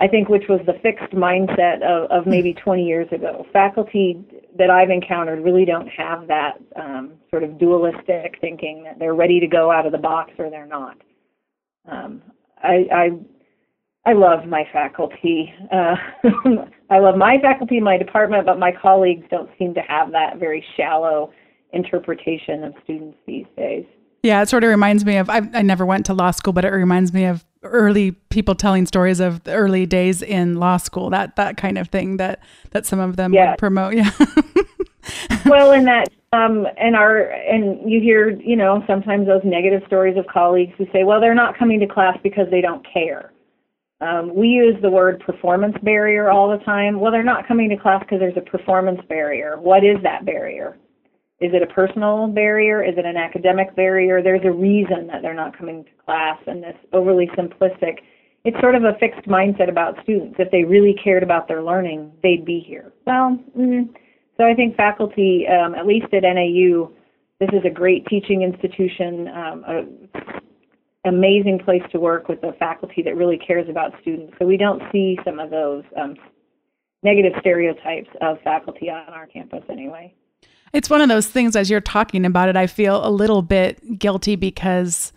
I 0.00 0.08
think 0.08 0.28
which 0.28 0.44
was 0.48 0.60
the 0.66 0.74
fixed 0.82 1.12
mindset 1.14 1.82
of, 1.82 2.10
of 2.10 2.26
maybe 2.26 2.52
20 2.52 2.84
years 2.84 3.06
ago. 3.12 3.46
Faculty 3.52 4.24
that 4.58 4.68
I've 4.68 4.90
encountered 4.90 5.44
really 5.44 5.64
don't 5.64 5.86
have 5.86 6.26
that 6.26 6.54
um, 6.74 7.12
sort 7.30 7.44
of 7.44 7.58
dualistic 7.58 8.36
thinking 8.40 8.82
that 8.84 8.98
they're 8.98 9.14
ready 9.14 9.38
to 9.38 9.46
go 9.46 9.70
out 9.70 9.86
of 9.86 9.92
the 9.92 9.98
box 9.98 10.32
or 10.38 10.50
they're 10.50 10.66
not. 10.66 10.96
Um, 11.88 12.22
I, 12.62 12.86
I 12.92 13.10
I 14.06 14.12
love 14.12 14.46
my 14.46 14.64
faculty. 14.70 15.52
Uh, 15.72 15.94
I 16.90 16.98
love 16.98 17.16
my 17.16 17.38
faculty, 17.40 17.80
my 17.80 17.96
department, 17.96 18.44
but 18.44 18.58
my 18.58 18.70
colleagues 18.70 19.26
don't 19.30 19.48
seem 19.58 19.72
to 19.74 19.80
have 19.80 20.12
that 20.12 20.38
very 20.38 20.64
shallow 20.76 21.32
interpretation 21.72 22.64
of 22.64 22.74
students 22.84 23.16
these 23.26 23.46
days. 23.56 23.84
Yeah, 24.24 24.40
it 24.40 24.48
sort 24.48 24.64
of 24.64 24.70
reminds 24.70 25.04
me 25.04 25.18
of 25.18 25.28
I, 25.28 25.42
I 25.52 25.60
never 25.60 25.84
went 25.84 26.06
to 26.06 26.14
law 26.14 26.30
school, 26.30 26.54
but 26.54 26.64
it 26.64 26.70
reminds 26.70 27.12
me 27.12 27.26
of 27.26 27.44
early 27.62 28.12
people 28.30 28.54
telling 28.54 28.86
stories 28.86 29.20
of 29.20 29.44
the 29.44 29.52
early 29.52 29.84
days 29.84 30.22
in 30.22 30.54
law 30.54 30.78
school. 30.78 31.10
That 31.10 31.36
that 31.36 31.58
kind 31.58 31.76
of 31.76 31.88
thing 31.88 32.16
that 32.16 32.40
that 32.70 32.86
some 32.86 33.00
of 33.00 33.16
them 33.16 33.34
yeah. 33.34 33.54
promote. 33.56 33.94
Yeah. 33.94 34.10
well, 35.44 35.72
in 35.72 35.84
that 35.84 36.08
um, 36.32 36.66
and 36.78 36.96
our 36.96 37.18
and 37.18 37.90
you 37.90 38.00
hear 38.00 38.30
you 38.30 38.56
know 38.56 38.82
sometimes 38.86 39.26
those 39.26 39.42
negative 39.44 39.82
stories 39.86 40.16
of 40.16 40.26
colleagues 40.26 40.72
who 40.78 40.86
say, 40.90 41.04
well, 41.04 41.20
they're 41.20 41.34
not 41.34 41.58
coming 41.58 41.78
to 41.80 41.86
class 41.86 42.16
because 42.22 42.46
they 42.50 42.62
don't 42.62 42.84
care. 42.90 43.30
Um, 44.00 44.34
we 44.34 44.48
use 44.48 44.76
the 44.80 44.90
word 44.90 45.20
performance 45.20 45.76
barrier 45.82 46.30
all 46.30 46.48
the 46.48 46.64
time. 46.64 46.98
Well, 46.98 47.12
they're 47.12 47.22
not 47.22 47.46
coming 47.46 47.68
to 47.68 47.76
class 47.76 48.00
because 48.00 48.20
there's 48.20 48.38
a 48.38 48.50
performance 48.50 49.02
barrier. 49.06 49.60
What 49.60 49.84
is 49.84 50.02
that 50.02 50.24
barrier? 50.24 50.78
Is 51.44 51.52
it 51.52 51.62
a 51.62 51.66
personal 51.66 52.26
barrier? 52.26 52.82
Is 52.82 52.96
it 52.96 53.04
an 53.04 53.18
academic 53.18 53.76
barrier? 53.76 54.22
There's 54.22 54.44
a 54.44 54.50
reason 54.50 55.08
that 55.08 55.20
they're 55.20 55.34
not 55.34 55.54
coming 55.54 55.84
to 55.84 55.90
class, 56.02 56.38
and 56.46 56.62
this 56.62 56.74
overly 56.94 57.26
simplistic. 57.36 57.98
It's 58.46 58.58
sort 58.60 58.74
of 58.74 58.84
a 58.84 58.94
fixed 58.98 59.28
mindset 59.28 59.68
about 59.68 60.02
students. 60.02 60.36
If 60.38 60.50
they 60.50 60.64
really 60.64 60.94
cared 61.04 61.22
about 61.22 61.46
their 61.46 61.62
learning, 61.62 62.12
they'd 62.22 62.46
be 62.46 62.64
here. 62.66 62.94
Well, 63.06 63.38
mm, 63.54 63.90
so 64.38 64.44
I 64.46 64.54
think 64.54 64.74
faculty, 64.74 65.44
um, 65.46 65.74
at 65.74 65.86
least 65.86 66.06
at 66.14 66.22
NAU, 66.22 66.90
this 67.40 67.50
is 67.52 67.62
a 67.66 67.70
great 67.70 68.06
teaching 68.06 68.40
institution, 68.40 69.28
um, 69.28 69.64
a 69.68 69.82
amazing 71.06 71.58
place 71.62 71.82
to 71.92 72.00
work 72.00 72.28
with 72.28 72.42
a 72.42 72.54
faculty 72.54 73.02
that 73.02 73.16
really 73.16 73.36
cares 73.36 73.68
about 73.68 73.92
students. 74.00 74.32
So 74.38 74.46
we 74.46 74.56
don't 74.56 74.82
see 74.90 75.18
some 75.26 75.38
of 75.38 75.50
those 75.50 75.84
um, 76.00 76.16
negative 77.02 77.34
stereotypes 77.40 78.08
of 78.22 78.38
faculty 78.42 78.88
on 78.88 79.12
our 79.12 79.26
campus 79.26 79.62
anyway. 79.68 80.14
It's 80.74 80.90
one 80.90 81.00
of 81.00 81.08
those 81.08 81.28
things 81.28 81.54
as 81.54 81.70
you're 81.70 81.80
talking 81.80 82.26
about 82.26 82.48
it, 82.48 82.56
I 82.56 82.66
feel 82.66 83.06
a 83.06 83.08
little 83.08 83.42
bit 83.42 83.98
guilty 83.98 84.34
because 84.34 85.12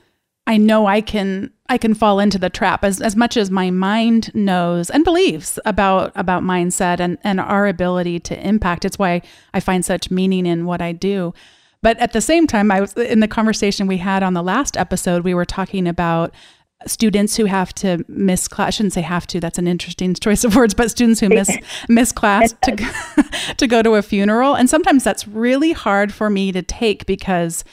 I 0.45 0.55
know 0.57 0.85
I 0.85 1.01
can 1.01 1.51
I 1.67 1.77
can 1.77 1.93
fall 1.93 2.19
into 2.19 2.37
the 2.37 2.49
trap 2.49 2.85
as, 2.85 3.01
as 3.01 3.17
much 3.17 3.35
as 3.35 3.51
my 3.51 3.71
mind 3.71 4.33
knows 4.33 4.89
and 4.89 5.03
believes 5.03 5.59
about 5.65 6.13
about 6.15 6.43
mindset 6.43 6.99
and, 7.01 7.17
and 7.23 7.41
our 7.41 7.67
ability 7.67 8.19
to 8.21 8.47
impact. 8.47 8.85
It's 8.85 8.99
why 8.99 9.23
I 9.53 9.59
find 9.59 9.83
such 9.83 10.11
meaning 10.11 10.45
in 10.45 10.65
what 10.65 10.81
I 10.81 10.93
do. 10.93 11.33
But 11.81 11.97
at 11.99 12.13
the 12.13 12.21
same 12.21 12.47
time, 12.47 12.71
I 12.71 12.79
was 12.79 12.93
in 12.93 13.19
the 13.19 13.27
conversation 13.27 13.87
we 13.87 13.97
had 13.97 14.23
on 14.23 14.33
the 14.33 14.43
last 14.43 14.77
episode, 14.77 15.23
we 15.23 15.33
were 15.33 15.45
talking 15.45 15.87
about 15.87 16.33
students 16.85 17.35
who 17.35 17.45
have 17.45 17.73
to 17.75 18.05
miss 18.07 18.47
class. 18.47 18.67
I 18.67 18.69
shouldn't 18.71 18.93
say 18.93 19.01
have 19.01 19.25
to. 19.27 19.39
That's 19.39 19.57
an 19.57 19.67
interesting 19.67 20.13
choice 20.13 20.43
of 20.43 20.55
words. 20.55 20.73
But 20.73 20.91
students 20.91 21.19
who 21.19 21.29
miss 21.29 21.49
miss 21.89 22.11
class 22.11 22.53
to 22.63 23.55
to 23.57 23.67
go 23.67 23.81
to 23.81 23.95
a 23.95 24.01
funeral, 24.01 24.55
and 24.55 24.69
sometimes 24.69 25.03
that's 25.03 25.27
really 25.27 25.71
hard 25.71 26.13
for 26.13 26.29
me 26.29 26.51
to 26.51 26.61
take 26.61 27.05
because 27.05 27.63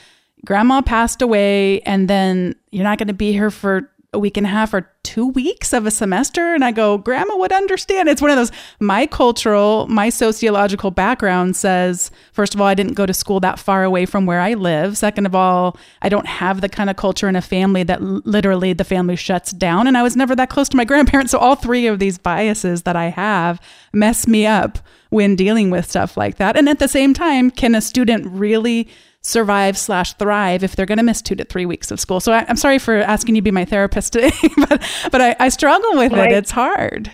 grandma 0.45 0.81
passed 0.81 1.21
away, 1.21 1.81
and 1.81 2.07
then 2.07 2.55
you're 2.71 2.83
not 2.83 2.97
going 2.97 3.07
to 3.07 3.13
be 3.13 3.31
here 3.31 3.51
for 3.51 3.89
a 4.15 4.19
week 4.19 4.37
and 4.37 4.47
a 4.47 4.49
half 4.49 4.73
or 4.73 4.89
two 5.03 5.27
weeks 5.27 5.71
of 5.71 5.85
a 5.85 5.91
semester. 5.91 6.53
And 6.53 6.65
I 6.65 6.71
go, 6.71 6.97
Grandma 6.97 7.37
would 7.37 7.51
understand. 7.51 8.09
It's 8.09 8.21
one 8.21 8.31
of 8.31 8.37
those, 8.37 8.51
my 8.79 9.05
cultural, 9.05 9.85
my 9.87 10.09
sociological 10.09 10.89
background 10.89 11.55
says, 11.55 12.09
first 12.33 12.55
of 12.55 12.61
all, 12.61 12.67
I 12.67 12.73
didn't 12.73 12.93
go 12.93 13.05
to 13.05 13.13
school 13.13 13.39
that 13.41 13.59
far 13.59 13.83
away 13.83 14.05
from 14.05 14.25
where 14.25 14.39
I 14.39 14.55
live. 14.55 14.97
Second 14.97 15.25
of 15.25 15.35
all, 15.35 15.77
I 16.01 16.09
don't 16.09 16.25
have 16.25 16.61
the 16.61 16.69
kind 16.69 16.89
of 16.89 16.95
culture 16.95 17.29
in 17.29 17.35
a 17.35 17.41
family 17.41 17.83
that 17.83 18.01
literally 18.01 18.73
the 18.73 18.83
family 18.83 19.15
shuts 19.15 19.51
down. 19.51 19.85
And 19.85 19.97
I 19.97 20.03
was 20.03 20.15
never 20.15 20.35
that 20.35 20.49
close 20.49 20.69
to 20.69 20.77
my 20.77 20.85
grandparents. 20.85 21.31
So 21.31 21.37
all 21.37 21.55
three 21.55 21.87
of 21.87 21.99
these 21.99 22.17
biases 22.17 22.83
that 22.83 22.95
I 22.95 23.09
have 23.09 23.61
mess 23.93 24.27
me 24.27 24.47
up 24.47 24.79
when 25.09 25.35
dealing 25.35 25.69
with 25.69 25.89
stuff 25.89 26.17
like 26.17 26.37
that. 26.37 26.57
And 26.57 26.67
at 26.67 26.79
the 26.79 26.87
same 26.87 27.13
time, 27.13 27.51
can 27.51 27.75
a 27.75 27.81
student 27.81 28.25
really 28.27 28.89
survive 29.25 29.77
slash 29.77 30.13
thrive 30.13 30.63
if 30.63 30.75
they're 30.75 30.85
going 30.85 30.99
to 30.99 31.03
miss 31.03 31.21
two 31.21 31.35
to 31.35 31.43
three 31.43 31.65
weeks 31.65 31.91
of 31.91 31.99
school. 31.99 32.19
So 32.19 32.31
I, 32.31 32.45
am 32.47 32.55
sorry 32.55 32.77
for 32.79 32.97
asking 32.97 33.35
you 33.35 33.41
to 33.41 33.43
be 33.43 33.51
my 33.51 33.65
therapist 33.65 34.13
today, 34.13 34.31
but 34.57 34.81
but 35.11 35.21
I, 35.21 35.35
I 35.39 35.49
struggle 35.49 35.97
with 35.97 36.13
it. 36.13 36.31
It's 36.31 36.51
hard. 36.51 37.11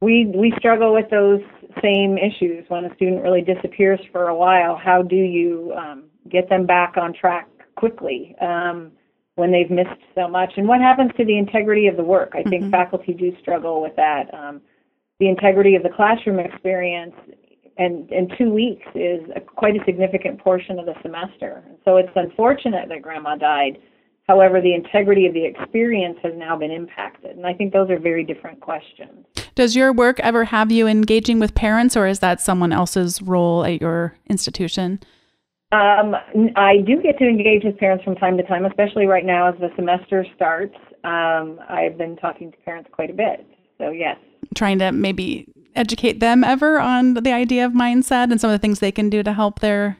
We 0.00 0.32
we 0.34 0.52
struggle 0.58 0.92
with 0.92 1.10
those 1.10 1.40
same 1.82 2.16
issues 2.18 2.64
when 2.68 2.84
a 2.84 2.94
student 2.94 3.22
really 3.22 3.42
disappears 3.42 4.00
for 4.12 4.28
a 4.28 4.34
while. 4.34 4.76
How 4.76 5.02
do 5.02 5.16
you 5.16 5.72
um, 5.76 6.04
get 6.30 6.48
them 6.48 6.66
back 6.66 6.96
on 6.96 7.12
track 7.12 7.48
quickly 7.76 8.36
um, 8.40 8.92
when 9.36 9.50
they've 9.52 9.70
missed 9.70 10.00
so 10.14 10.28
much? 10.28 10.52
And 10.56 10.68
what 10.68 10.80
happens 10.80 11.10
to 11.16 11.24
the 11.24 11.38
integrity 11.38 11.86
of 11.86 11.96
the 11.96 12.04
work? 12.04 12.32
I 12.34 12.42
think 12.42 12.62
mm-hmm. 12.62 12.70
faculty 12.70 13.14
do 13.14 13.32
struggle 13.40 13.80
with 13.80 13.96
that. 13.96 14.32
Um, 14.34 14.60
the 15.18 15.28
integrity 15.28 15.76
of 15.76 15.82
the 15.82 15.88
classroom 15.88 16.40
experience 16.40 17.14
and 17.78 18.10
in 18.10 18.28
two 18.38 18.50
weeks 18.50 18.86
is 18.94 19.20
a, 19.34 19.40
quite 19.40 19.76
a 19.76 19.84
significant 19.84 20.38
portion 20.38 20.78
of 20.78 20.86
the 20.86 20.94
semester. 21.02 21.64
So 21.84 21.96
it's 21.96 22.12
unfortunate 22.14 22.88
that 22.88 23.02
grandma 23.02 23.36
died. 23.36 23.78
However, 24.28 24.60
the 24.60 24.74
integrity 24.74 25.26
of 25.26 25.34
the 25.34 25.44
experience 25.44 26.18
has 26.22 26.32
now 26.36 26.56
been 26.56 26.70
impacted. 26.70 27.36
And 27.36 27.46
I 27.46 27.54
think 27.54 27.72
those 27.72 27.90
are 27.90 27.98
very 27.98 28.24
different 28.24 28.60
questions. 28.60 29.26
Does 29.54 29.74
your 29.74 29.92
work 29.92 30.20
ever 30.20 30.44
have 30.44 30.70
you 30.70 30.86
engaging 30.86 31.40
with 31.40 31.54
parents, 31.54 31.96
or 31.96 32.06
is 32.06 32.20
that 32.20 32.40
someone 32.40 32.72
else's 32.72 33.20
role 33.20 33.64
at 33.64 33.80
your 33.80 34.16
institution? 34.28 35.00
Um, 35.72 36.14
I 36.56 36.78
do 36.86 37.02
get 37.02 37.18
to 37.18 37.26
engage 37.26 37.64
with 37.64 37.78
parents 37.78 38.04
from 38.04 38.14
time 38.14 38.36
to 38.36 38.42
time, 38.44 38.64
especially 38.64 39.06
right 39.06 39.24
now 39.24 39.48
as 39.48 39.58
the 39.58 39.70
semester 39.74 40.24
starts. 40.36 40.76
Um, 41.02 41.58
I've 41.68 41.98
been 41.98 42.16
talking 42.16 42.52
to 42.52 42.58
parents 42.58 42.88
quite 42.92 43.10
a 43.10 43.14
bit. 43.14 43.46
So, 43.78 43.90
yes. 43.90 44.16
Trying 44.54 44.78
to 44.78 44.92
maybe 44.92 45.48
educate 45.74 46.20
them 46.20 46.44
ever 46.44 46.78
on 46.78 47.14
the 47.14 47.32
idea 47.32 47.64
of 47.64 47.72
mindset 47.72 48.30
and 48.30 48.40
some 48.40 48.50
of 48.50 48.54
the 48.54 48.58
things 48.58 48.78
they 48.78 48.92
can 48.92 49.10
do 49.10 49.22
to 49.22 49.32
help 49.32 49.60
their 49.60 49.98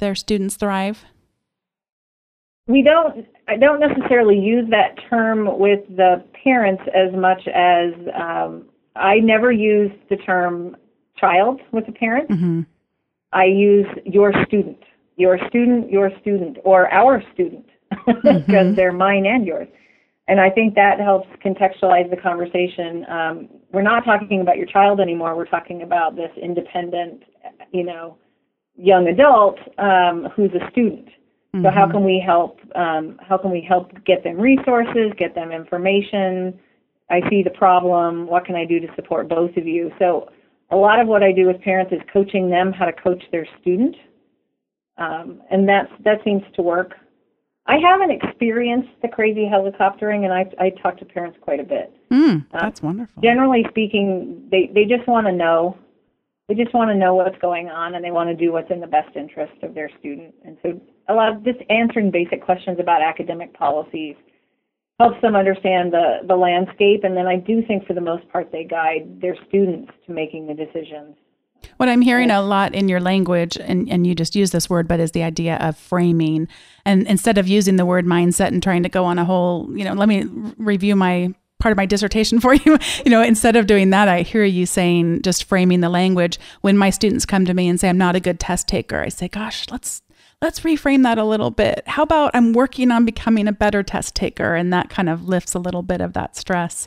their 0.00 0.14
students 0.14 0.56
thrive? 0.56 1.04
We 2.66 2.82
don't 2.82 3.26
I 3.48 3.56
don't 3.56 3.80
necessarily 3.80 4.38
use 4.38 4.68
that 4.70 4.96
term 5.08 5.58
with 5.58 5.80
the 5.88 6.24
parents 6.42 6.82
as 6.94 7.12
much 7.14 7.46
as 7.48 7.92
um, 8.18 8.66
I 8.96 9.16
never 9.16 9.52
use 9.52 9.90
the 10.08 10.16
term 10.16 10.76
child 11.18 11.60
with 11.72 11.86
the 11.86 11.92
parent. 11.92 12.30
Mm-hmm. 12.30 12.60
I 13.32 13.44
use 13.44 13.86
your 14.04 14.32
student, 14.46 14.78
your 15.16 15.38
student, 15.48 15.90
your 15.90 16.10
student, 16.20 16.58
or 16.64 16.92
our 16.92 17.22
student, 17.34 17.66
because 18.06 18.22
mm-hmm. 18.22 18.74
they're 18.74 18.92
mine 18.92 19.26
and 19.26 19.46
yours 19.46 19.68
and 20.26 20.40
I 20.40 20.48
think 20.50 20.74
that 20.74 20.98
helps 21.00 21.28
contextualize 21.44 22.08
the 22.10 22.16
conversation. 22.16 23.04
Um, 23.10 23.48
we're 23.72 23.82
not 23.82 24.04
talking 24.04 24.40
about 24.40 24.56
your 24.56 24.66
child 24.66 25.00
anymore. 25.00 25.36
We're 25.36 25.44
talking 25.44 25.82
about 25.82 26.16
this 26.16 26.30
independent, 26.40 27.24
you 27.72 27.84
know, 27.84 28.16
young 28.76 29.08
adult 29.08 29.58
um, 29.78 30.28
who's 30.34 30.50
a 30.54 30.70
student. 30.70 31.06
Mm-hmm. 31.06 31.64
So 31.64 31.70
how 31.70 31.84
mm-hmm. 31.84 31.92
can 31.92 32.04
we 32.04 32.22
help? 32.24 32.58
Um, 32.74 33.18
how 33.20 33.36
can 33.36 33.50
we 33.50 33.64
help 33.66 33.92
get 34.04 34.24
them 34.24 34.40
resources, 34.40 35.12
get 35.18 35.34
them 35.34 35.52
information? 35.52 36.58
I 37.10 37.20
see 37.28 37.42
the 37.42 37.50
problem. 37.50 38.26
What 38.26 38.46
can 38.46 38.54
I 38.54 38.64
do 38.64 38.80
to 38.80 38.86
support 38.96 39.28
both 39.28 39.54
of 39.58 39.66
you? 39.66 39.92
So 39.98 40.30
a 40.70 40.76
lot 40.76 41.00
of 41.00 41.06
what 41.06 41.22
I 41.22 41.32
do 41.32 41.46
with 41.46 41.60
parents 41.60 41.92
is 41.92 42.00
coaching 42.10 42.48
them 42.48 42.72
how 42.72 42.86
to 42.86 42.92
coach 42.92 43.22
their 43.30 43.46
student, 43.60 43.94
um, 44.96 45.42
and 45.50 45.68
that's 45.68 45.90
that 46.04 46.18
seems 46.24 46.42
to 46.56 46.62
work 46.62 46.94
I 47.66 47.76
haven't 47.78 48.10
experienced 48.10 48.90
the 49.00 49.08
crazy 49.08 49.48
helicoptering, 49.50 50.24
and 50.24 50.32
I 50.32 50.44
I 50.58 50.70
talk 50.70 50.98
to 50.98 51.04
parents 51.04 51.38
quite 51.40 51.60
a 51.60 51.64
bit. 51.64 51.94
Mm, 52.12 52.46
that's 52.52 52.82
uh, 52.82 52.86
wonderful. 52.86 53.22
Generally 53.22 53.66
speaking, 53.70 54.46
they 54.50 54.70
they 54.74 54.84
just 54.84 55.08
want 55.08 55.26
to 55.26 55.32
know. 55.32 55.76
They 56.48 56.54
just 56.54 56.74
want 56.74 56.90
to 56.90 56.94
know 56.94 57.14
what's 57.14 57.38
going 57.38 57.70
on, 57.70 57.94
and 57.94 58.04
they 58.04 58.10
want 58.10 58.28
to 58.28 58.36
do 58.36 58.52
what's 58.52 58.70
in 58.70 58.80
the 58.80 58.86
best 58.86 59.16
interest 59.16 59.54
of 59.62 59.74
their 59.74 59.88
student. 59.98 60.34
And 60.44 60.58
so, 60.62 60.78
a 61.08 61.14
lot 61.14 61.34
of 61.34 61.42
just 61.42 61.58
answering 61.70 62.10
basic 62.10 62.44
questions 62.44 62.78
about 62.78 63.00
academic 63.00 63.54
policies 63.54 64.16
helps 65.00 65.20
them 65.22 65.34
understand 65.34 65.90
the 65.90 66.18
the 66.28 66.36
landscape. 66.36 67.02
And 67.02 67.16
then 67.16 67.26
I 67.26 67.36
do 67.36 67.62
think, 67.66 67.86
for 67.86 67.94
the 67.94 68.02
most 68.02 68.28
part, 68.28 68.52
they 68.52 68.64
guide 68.64 69.22
their 69.22 69.36
students 69.48 69.90
to 70.06 70.12
making 70.12 70.48
the 70.48 70.54
decisions 70.54 71.16
what 71.76 71.88
I'm 71.88 72.00
hearing 72.00 72.30
oh. 72.30 72.40
a 72.40 72.42
lot 72.42 72.74
in 72.74 72.88
your 72.88 73.00
language, 73.00 73.56
and, 73.56 73.88
and 73.90 74.06
you 74.06 74.14
just 74.14 74.34
use 74.34 74.50
this 74.50 74.68
word, 74.68 74.88
but 74.88 75.00
is 75.00 75.12
the 75.12 75.22
idea 75.22 75.56
of 75.56 75.76
framing. 75.76 76.48
And 76.84 77.06
instead 77.06 77.38
of 77.38 77.48
using 77.48 77.76
the 77.76 77.86
word 77.86 78.06
mindset 78.06 78.48
and 78.48 78.62
trying 78.62 78.82
to 78.82 78.88
go 78.88 79.04
on 79.04 79.18
a 79.18 79.24
whole, 79.24 79.68
you 79.76 79.84
know, 79.84 79.92
let 79.94 80.08
me 80.08 80.24
review 80.56 80.96
my 80.96 81.34
part 81.60 81.72
of 81.72 81.76
my 81.76 81.86
dissertation 81.86 82.40
for 82.40 82.54
you. 82.54 82.78
You 83.04 83.10
know, 83.10 83.22
instead 83.22 83.56
of 83.56 83.66
doing 83.66 83.90
that, 83.90 84.08
I 84.08 84.22
hear 84.22 84.44
you 84.44 84.66
saying 84.66 85.22
just 85.22 85.44
framing 85.44 85.80
the 85.80 85.88
language. 85.88 86.38
When 86.60 86.76
my 86.76 86.90
students 86.90 87.26
come 87.26 87.44
to 87.46 87.54
me 87.54 87.68
and 87.68 87.80
say 87.80 87.88
I'm 87.88 87.98
not 87.98 88.16
a 88.16 88.20
good 88.20 88.38
test 88.38 88.68
taker, 88.68 89.00
I 89.00 89.08
say, 89.08 89.28
gosh, 89.28 89.66
let's 89.70 90.02
let's 90.42 90.60
reframe 90.60 91.04
that 91.04 91.16
a 91.16 91.24
little 91.24 91.50
bit. 91.50 91.82
How 91.86 92.02
about 92.02 92.32
I'm 92.34 92.52
working 92.52 92.90
on 92.90 93.06
becoming 93.06 93.48
a 93.48 93.52
better 93.52 93.82
test 93.82 94.14
taker 94.14 94.54
and 94.54 94.72
that 94.72 94.90
kind 94.90 95.08
of 95.08 95.26
lifts 95.26 95.54
a 95.54 95.58
little 95.58 95.82
bit 95.82 96.02
of 96.02 96.12
that 96.12 96.36
stress. 96.36 96.86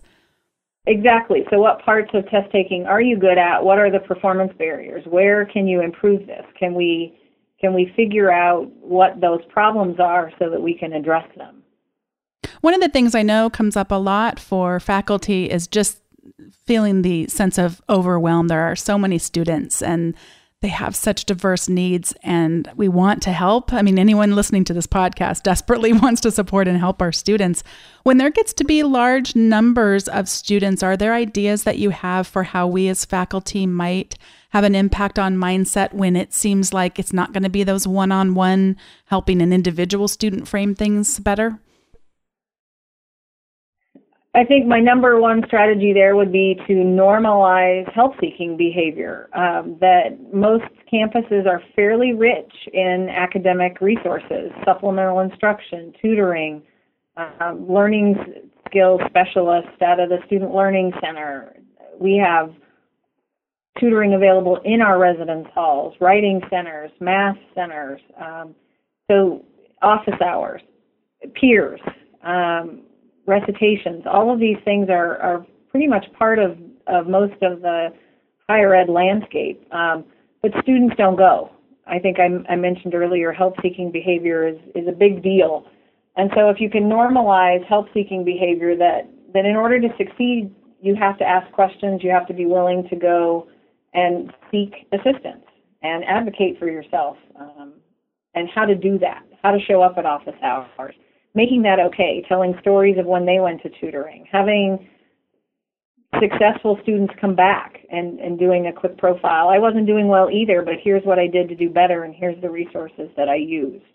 Exactly. 0.87 1.41
So, 1.49 1.59
what 1.59 1.83
parts 1.83 2.09
of 2.13 2.23
test 2.29 2.49
taking 2.51 2.85
are 2.85 3.01
you 3.01 3.19
good 3.19 3.37
at? 3.37 3.63
What 3.63 3.77
are 3.77 3.91
the 3.91 3.99
performance 3.99 4.53
barriers? 4.57 5.03
Where 5.05 5.45
can 5.45 5.67
you 5.67 5.81
improve 5.81 6.25
this? 6.25 6.45
Can 6.57 6.73
we 6.73 7.19
can 7.59 7.73
we 7.73 7.91
figure 7.95 8.31
out 8.31 8.71
what 8.79 9.19
those 9.19 9.41
problems 9.49 9.99
are 9.99 10.31
so 10.39 10.49
that 10.49 10.61
we 10.61 10.73
can 10.73 10.93
address 10.93 11.27
them? 11.35 11.63
One 12.61 12.73
of 12.73 12.81
the 12.81 12.89
things 12.89 13.15
I 13.15 13.21
know 13.23 13.49
comes 13.49 13.75
up 13.75 13.91
a 13.91 13.95
lot 13.95 14.39
for 14.39 14.79
faculty 14.79 15.49
is 15.49 15.67
just 15.67 16.01
feeling 16.65 17.01
the 17.01 17.27
sense 17.27 17.57
of 17.57 17.81
overwhelm. 17.89 18.47
There 18.47 18.61
are 18.61 18.75
so 18.75 18.97
many 18.97 19.17
students 19.17 19.81
and 19.81 20.15
they 20.61 20.69
have 20.69 20.95
such 20.95 21.25
diverse 21.25 21.69
needs 21.69 22.15
and 22.23 22.69
we 22.75 22.87
want 22.87 23.21
to 23.23 23.31
help. 23.31 23.71
I 23.71 23.83
mean, 23.83 23.99
anyone 23.99 24.35
listening 24.35 24.63
to 24.65 24.73
this 24.73 24.87
podcast 24.87 25.43
desperately 25.43 25.93
wants 25.93 26.19
to 26.21 26.31
support 26.31 26.67
and 26.67 26.79
help 26.79 26.99
our 27.01 27.11
students. 27.11 27.63
When 28.03 28.17
there 28.17 28.31
gets 28.31 28.53
to 28.53 28.63
be 28.63 28.81
large 28.81 29.35
numbers 29.35 30.07
of 30.07 30.27
students, 30.27 30.81
are 30.81 30.97
there 30.97 31.13
ideas 31.13 31.63
that 31.63 31.77
you 31.77 31.91
have 31.91 32.25
for 32.25 32.43
how 32.43 32.67
we 32.67 32.87
as 32.87 33.05
faculty 33.05 33.67
might 33.67 34.15
have 34.49 34.63
an 34.63 34.73
impact 34.73 35.19
on 35.19 35.37
mindset 35.37 35.93
when 35.93 36.15
it 36.15 36.33
seems 36.33 36.73
like 36.73 36.97
it's 36.97 37.13
not 37.13 37.33
going 37.33 37.43
to 37.43 37.49
be 37.49 37.63
those 37.63 37.87
one 37.87 38.11
on 38.11 38.33
one 38.33 38.77
helping 39.05 39.41
an 39.43 39.53
individual 39.53 40.07
student 40.07 40.47
frame 40.47 40.73
things 40.73 41.19
better? 41.19 41.59
I 44.37 44.45
think 44.45 44.67
my 44.67 44.79
number 44.79 45.19
one 45.19 45.41
strategy 45.47 45.93
there 45.93 46.15
would 46.15 46.31
be 46.31 46.53
to 46.67 46.73
normalize 46.73 47.91
help 47.91 48.13
seeking 48.21 48.55
behavior. 48.55 49.29
Um, 49.33 49.77
that 49.81 50.31
most 50.31 50.65
campuses 50.93 51.47
are 51.47 51.63
fairly 51.75 52.13
rich 52.13 52.53
in 52.71 53.09
academic 53.09 53.81
resources, 53.81 54.51
supplemental 54.63 55.21
instruction, 55.21 55.91
tutoring, 55.99 56.61
um, 57.17 57.65
learning 57.67 58.15
skills 58.69 59.01
specialists 59.09 59.81
out 59.83 59.99
of 59.99 60.09
the 60.09 60.19
Student 60.27 60.53
Learning 60.53 60.91
Center. 61.01 61.55
We 61.99 62.21
have 62.23 62.53
tutoring 63.79 64.13
available 64.13 64.59
in 64.65 64.81
our 64.81 64.99
residence 64.99 65.47
halls, 65.55 65.95
writing 65.99 66.41
centers, 66.51 66.91
math 66.99 67.37
centers. 67.55 68.01
Um, 68.23 68.53
So, 69.09 69.43
office 69.81 70.21
hours, 70.21 70.61
peers, 71.33 71.79
um, 72.23 72.81
recitations, 73.27 74.03
all 74.11 74.33
of 74.33 74.39
these 74.39 74.57
things 74.65 74.89
are, 74.89 75.17
are 75.17 75.45
pretty 75.69 75.87
much 75.87 76.05
part 76.17 76.39
of, 76.39 76.57
of 76.87 77.07
most 77.07 77.33
of 77.41 77.61
the 77.61 77.89
higher 78.49 78.73
ed 78.73 78.89
landscape. 78.89 79.61
Um, 79.73 80.05
but 80.41 80.51
students 80.61 80.95
don't 80.97 81.17
go. 81.17 81.51
I 81.85 81.99
think 81.99 82.17
I, 82.19 82.51
I 82.51 82.55
mentioned 82.55 82.95
earlier, 82.95 83.31
help 83.31 83.55
seeking 83.61 83.91
behavior 83.91 84.47
is, 84.47 84.57
is 84.75 84.87
a 84.87 84.91
big 84.91 85.23
deal. 85.23 85.65
And 86.15 86.31
so 86.35 86.49
if 86.49 86.59
you 86.59 86.69
can 86.69 86.83
normalize 86.83 87.65
help 87.65 87.87
seeking 87.93 88.25
behavior 88.25 88.75
that, 88.77 89.09
that 89.33 89.45
in 89.45 89.55
order 89.55 89.79
to 89.79 89.87
succeed, 89.97 90.53
you 90.81 90.95
have 90.95 91.17
to 91.19 91.23
ask 91.23 91.51
questions, 91.53 92.01
you 92.03 92.11
have 92.11 92.27
to 92.27 92.33
be 92.33 92.45
willing 92.45 92.87
to 92.89 92.95
go 92.95 93.47
and 93.93 94.31
seek 94.51 94.87
assistance 94.91 95.43
and 95.81 96.03
advocate 96.05 96.59
for 96.59 96.69
yourself 96.69 97.17
um, 97.39 97.73
and 98.35 98.49
how 98.53 98.65
to 98.65 98.75
do 98.75 98.97
that, 98.99 99.23
how 99.43 99.51
to 99.51 99.59
show 99.59 99.81
up 99.81 99.97
at 99.97 100.05
office 100.05 100.35
hours, 100.43 100.93
making 101.37 101.61
that 101.61 101.79
okay, 101.79 102.25
telling 102.27 102.57
stories 102.59 102.97
of 102.97 103.05
when 103.05 103.27
they 103.27 103.39
went 103.39 103.61
to 103.61 103.69
tutoring, 103.79 104.25
having 104.29 104.89
successful 106.19 106.79
students 106.81 107.13
come 107.21 107.35
back 107.35 107.77
and, 107.91 108.19
and 108.19 108.39
doing 108.39 108.65
a 108.65 108.73
quick 108.73 108.97
profile. 108.97 109.49
I 109.49 109.59
wasn't 109.59 109.85
doing 109.85 110.07
well 110.07 110.31
either, 110.31 110.63
but 110.63 110.73
here's 110.83 111.03
what 111.03 111.19
I 111.19 111.27
did 111.27 111.47
to 111.49 111.55
do 111.55 111.69
better, 111.69 112.03
and 112.03 112.15
here's 112.15 112.41
the 112.41 112.49
resources 112.49 113.09
that 113.15 113.29
I 113.29 113.35
used. 113.35 113.85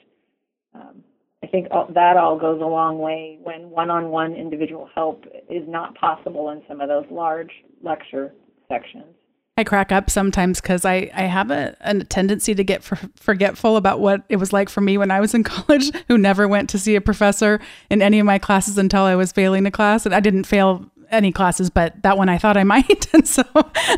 Um, 0.72 1.02
I 1.42 1.48
think 1.48 1.66
all, 1.72 1.88
that 1.92 2.16
all 2.16 2.38
goes 2.38 2.60
a 2.60 2.64
long 2.64 2.98
way 2.98 3.38
when 3.42 3.70
one-on-one 3.70 4.34
individual 4.34 4.88
help 4.94 5.24
is 5.50 5.64
not 5.66 5.96
possible 5.96 6.50
in 6.50 6.62
some 6.68 6.80
of 6.80 6.88
those 6.88 7.06
large 7.10 7.50
lecture 7.82 8.32
sections. 8.68 9.16
I 9.58 9.64
crack 9.64 9.92
up 9.92 10.08
sometimes 10.08 10.62
because 10.62 10.86
I, 10.86 11.10
I 11.14 11.22
have 11.22 11.50
a, 11.50 11.76
a 11.82 12.04
tendency 12.04 12.54
to 12.54 12.64
get 12.64 12.82
for, 12.82 12.96
forgetful 13.16 13.76
about 13.76 14.00
what 14.00 14.22
it 14.30 14.36
was 14.36 14.50
like 14.52 14.70
for 14.70 14.80
me 14.80 14.96
when 14.96 15.10
I 15.10 15.20
was 15.20 15.34
in 15.34 15.44
college, 15.44 15.90
who 16.08 16.16
never 16.16 16.48
went 16.48 16.70
to 16.70 16.78
see 16.78 16.96
a 16.96 17.00
professor 17.00 17.60
in 17.90 18.00
any 18.00 18.18
of 18.18 18.24
my 18.24 18.38
classes 18.38 18.78
until 18.78 19.02
I 19.02 19.14
was 19.14 19.30
failing 19.30 19.66
a 19.66 19.70
class. 19.70 20.06
And 20.06 20.14
I 20.14 20.20
didn't 20.20 20.44
fail 20.44 20.90
any 21.10 21.30
classes, 21.30 21.68
but 21.68 22.02
that 22.02 22.16
one 22.16 22.30
I 22.30 22.38
thought 22.38 22.56
I 22.56 22.64
might. 22.64 23.06
And 23.12 23.28
so 23.28 23.44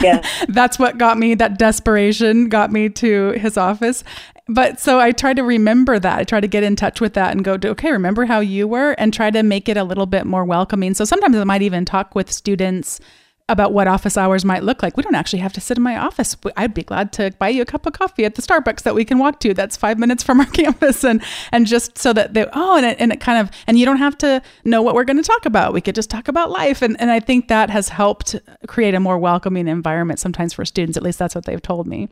yeah. 0.02 0.26
that's 0.48 0.76
what 0.76 0.98
got 0.98 1.18
me, 1.18 1.34
that 1.36 1.56
desperation 1.56 2.48
got 2.48 2.72
me 2.72 2.88
to 2.88 3.30
his 3.32 3.56
office 3.56 4.02
but 4.46 4.78
so 4.78 5.00
I 5.00 5.12
try 5.12 5.32
to 5.32 5.42
remember 5.42 5.98
that. 5.98 6.18
I 6.18 6.24
try 6.24 6.40
to 6.40 6.46
get 6.46 6.62
in 6.62 6.76
touch 6.76 7.00
with 7.00 7.14
that 7.14 7.32
and 7.32 7.44
go 7.44 7.56
to, 7.56 7.68
okay, 7.70 7.90
remember 7.90 8.26
how 8.26 8.40
you 8.40 8.68
were 8.68 8.92
and 8.92 9.12
try 9.12 9.30
to 9.30 9.42
make 9.42 9.68
it 9.68 9.76
a 9.76 9.84
little 9.84 10.06
bit 10.06 10.26
more 10.26 10.44
welcoming. 10.44 10.92
So 10.94 11.04
sometimes 11.04 11.36
I 11.36 11.44
might 11.44 11.62
even 11.62 11.84
talk 11.84 12.14
with 12.14 12.30
students 12.30 13.00
about 13.48 13.74
what 13.74 13.86
office 13.86 14.16
hours 14.16 14.44
might 14.44 14.62
look 14.62 14.82
like. 14.82 14.96
We 14.96 15.02
don't 15.02 15.14
actually 15.14 15.40
have 15.40 15.52
to 15.52 15.60
sit 15.60 15.76
in 15.76 15.82
my 15.82 15.98
office. 15.98 16.34
I'd 16.56 16.72
be 16.72 16.82
glad 16.82 17.12
to 17.14 17.30
buy 17.38 17.50
you 17.50 17.60
a 17.60 17.66
cup 17.66 17.84
of 17.84 17.92
coffee 17.92 18.24
at 18.24 18.36
the 18.36 18.42
Starbucks 18.42 18.82
that 18.84 18.94
we 18.94 19.04
can 19.04 19.18
walk 19.18 19.40
to. 19.40 19.52
That's 19.52 19.76
five 19.76 19.98
minutes 19.98 20.22
from 20.22 20.40
our 20.40 20.46
campus, 20.52 21.04
and 21.04 21.22
and 21.52 21.66
just 21.66 21.98
so 21.98 22.12
that 22.14 22.32
they 22.32 22.46
oh, 22.54 22.76
and 22.76 22.86
it, 22.86 22.96
and 22.98 23.12
it 23.12 23.20
kind 23.20 23.38
of 23.38 23.54
and 23.66 23.78
you 23.78 23.84
don't 23.84 23.98
have 23.98 24.16
to 24.18 24.40
know 24.64 24.80
what 24.80 24.94
we're 24.94 25.04
going 25.04 25.18
to 25.18 25.22
talk 25.22 25.44
about. 25.44 25.74
We 25.74 25.82
could 25.82 25.94
just 25.94 26.08
talk 26.08 26.28
about 26.28 26.50
life, 26.50 26.80
and 26.80 26.98
and 26.98 27.10
I 27.10 27.20
think 27.20 27.48
that 27.48 27.68
has 27.68 27.90
helped 27.90 28.36
create 28.66 28.94
a 28.94 29.00
more 29.00 29.18
welcoming 29.18 29.68
environment 29.68 30.18
sometimes 30.18 30.54
for 30.54 30.64
students. 30.64 30.96
At 30.96 31.02
least 31.02 31.18
that's 31.18 31.34
what 31.34 31.44
they've 31.44 31.60
told 31.60 31.86
me. 31.86 32.08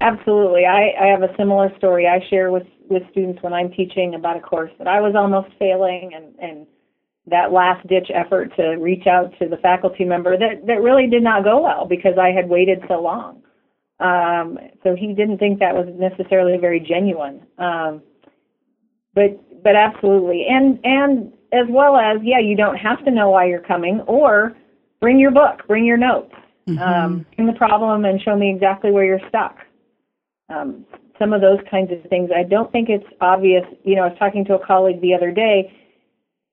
Absolutely. 0.00 0.66
I, 0.66 0.92
I 1.00 1.06
have 1.06 1.22
a 1.22 1.34
similar 1.38 1.74
story 1.78 2.06
I 2.06 2.20
share 2.28 2.52
with, 2.52 2.66
with 2.90 3.02
students 3.10 3.42
when 3.42 3.54
I'm 3.54 3.70
teaching 3.72 4.14
about 4.14 4.36
a 4.36 4.40
course 4.40 4.70
that 4.76 4.86
I 4.86 5.00
was 5.00 5.14
almost 5.16 5.48
failing 5.58 6.12
and, 6.14 6.34
and 6.38 6.66
that 7.28 7.52
last 7.52 7.86
ditch 7.88 8.10
effort 8.14 8.54
to 8.56 8.76
reach 8.76 9.06
out 9.06 9.32
to 9.38 9.48
the 9.48 9.56
faculty 9.56 10.04
member 10.04 10.38
that, 10.38 10.66
that 10.66 10.80
really 10.80 11.08
did 11.08 11.22
not 11.22 11.44
go 11.44 11.60
well 11.60 11.86
because 11.86 12.14
I 12.20 12.30
had 12.30 12.48
waited 12.48 12.82
so 12.88 13.00
long. 13.00 13.42
Um, 13.98 14.58
so 14.82 14.94
he 14.94 15.14
didn't 15.14 15.38
think 15.38 15.58
that 15.58 15.74
was 15.74 15.88
necessarily 15.98 16.58
very 16.58 16.80
genuine. 16.80 17.42
Um, 17.58 18.02
but 19.14 19.40
but 19.62 19.74
absolutely. 19.74 20.46
And 20.48 20.78
and 20.84 21.32
as 21.52 21.66
well 21.70 21.96
as, 21.96 22.18
yeah, 22.22 22.38
you 22.38 22.56
don't 22.56 22.76
have 22.76 23.04
to 23.04 23.10
know 23.10 23.30
why 23.30 23.46
you're 23.46 23.60
coming 23.60 24.00
or 24.06 24.54
bring 25.00 25.18
your 25.18 25.30
book, 25.30 25.66
bring 25.66 25.84
your 25.84 25.96
notes. 25.96 26.34
Mm-hmm. 26.68 26.82
Um, 26.82 27.26
bring 27.36 27.46
the 27.46 27.54
problem 27.54 28.04
and 28.04 28.20
show 28.20 28.36
me 28.36 28.50
exactly 28.50 28.90
where 28.90 29.04
you're 29.04 29.28
stuck 29.28 29.56
um, 30.48 30.84
some 31.18 31.32
of 31.32 31.40
those 31.40 31.58
kinds 31.70 31.90
of 31.92 32.08
things. 32.08 32.30
I 32.34 32.42
don't 32.42 32.70
think 32.72 32.88
it's 32.88 33.06
obvious. 33.20 33.64
You 33.84 33.96
know, 33.96 34.02
I 34.02 34.08
was 34.08 34.18
talking 34.18 34.44
to 34.46 34.54
a 34.54 34.66
colleague 34.66 35.00
the 35.00 35.14
other 35.14 35.30
day. 35.30 35.72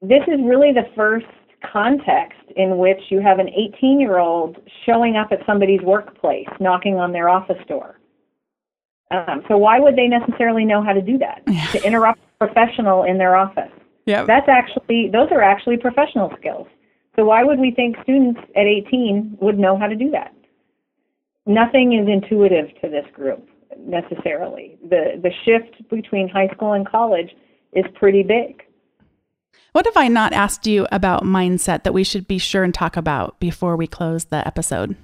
This 0.03 0.21
is 0.27 0.39
really 0.43 0.73
the 0.73 0.85
first 0.97 1.25
context 1.71 2.41
in 2.57 2.77
which 2.77 2.99
you 3.09 3.21
have 3.21 3.39
an 3.39 3.47
18 3.47 4.01
year 4.01 4.17
old 4.17 4.57
showing 4.85 5.15
up 5.15 5.29
at 5.31 5.39
somebody's 5.45 5.81
workplace, 5.81 6.49
knocking 6.59 6.95
on 6.95 7.13
their 7.13 7.29
office 7.29 7.61
door. 7.69 7.99
Um, 9.11 9.43
so 9.47 9.57
why 9.57 9.79
would 9.79 9.95
they 9.95 10.07
necessarily 10.07 10.65
know 10.65 10.83
how 10.83 10.91
to 10.91 11.01
do 11.01 11.17
that? 11.19 11.41
to 11.71 11.85
interrupt 11.85 12.19
a 12.19 12.47
professional 12.47 13.03
in 13.03 13.17
their 13.17 13.37
office. 13.37 13.71
Yeah. 14.05 14.25
That's 14.25 14.49
actually 14.49 15.09
those 15.09 15.29
are 15.31 15.41
actually 15.41 15.77
professional 15.77 16.33
skills. 16.37 16.67
So 17.15 17.23
why 17.25 17.43
would 17.43 17.59
we 17.59 17.71
think 17.71 17.95
students 18.03 18.41
at 18.57 18.65
18 18.65 19.37
would 19.39 19.57
know 19.57 19.77
how 19.77 19.87
to 19.87 19.95
do 19.95 20.11
that? 20.11 20.33
Nothing 21.45 21.93
is 21.93 22.07
intuitive 22.09 22.67
to 22.81 22.89
this 22.89 23.05
group 23.13 23.47
necessarily. 23.79 24.77
The 24.89 25.21
the 25.21 25.31
shift 25.45 25.87
between 25.89 26.27
high 26.27 26.49
school 26.49 26.73
and 26.73 26.85
college 26.85 27.29
is 27.71 27.85
pretty 27.95 28.23
big. 28.23 28.63
What 29.71 29.85
have 29.85 29.97
I 29.97 30.07
not 30.07 30.33
asked 30.33 30.67
you 30.67 30.87
about 30.91 31.23
mindset 31.23 31.83
that 31.83 31.93
we 31.93 32.03
should 32.03 32.27
be 32.27 32.37
sure 32.37 32.63
and 32.63 32.73
talk 32.73 32.95
about 32.95 33.39
before 33.39 33.75
we 33.75 33.87
close 33.87 34.25
the 34.25 34.45
episode? 34.47 34.95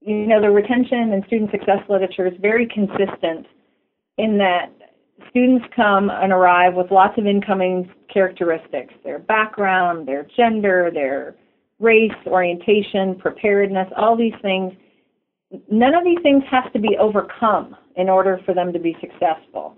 You 0.00 0.26
know, 0.26 0.40
the 0.40 0.50
retention 0.50 1.12
and 1.12 1.24
student 1.26 1.50
success 1.50 1.80
literature 1.88 2.26
is 2.26 2.34
very 2.40 2.66
consistent 2.66 3.46
in 4.18 4.38
that 4.38 4.72
students 5.30 5.66
come 5.74 6.10
and 6.10 6.32
arrive 6.32 6.74
with 6.74 6.90
lots 6.90 7.18
of 7.18 7.26
incoming 7.26 7.90
characteristics 8.12 8.94
their 9.04 9.18
background, 9.18 10.06
their 10.06 10.26
gender, 10.36 10.90
their 10.92 11.34
race, 11.78 12.12
orientation, 12.26 13.16
preparedness, 13.16 13.88
all 13.96 14.16
these 14.16 14.32
things 14.40 14.72
none 15.70 15.94
of 15.94 16.04
these 16.04 16.18
things 16.22 16.42
have 16.50 16.72
to 16.72 16.78
be 16.78 16.96
overcome 16.98 17.76
in 17.96 18.08
order 18.08 18.40
for 18.44 18.54
them 18.54 18.72
to 18.72 18.78
be 18.78 18.96
successful. 19.00 19.76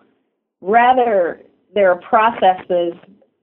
Rather, 0.60 1.40
there 1.74 1.92
are 1.92 2.00
processes 2.00 2.94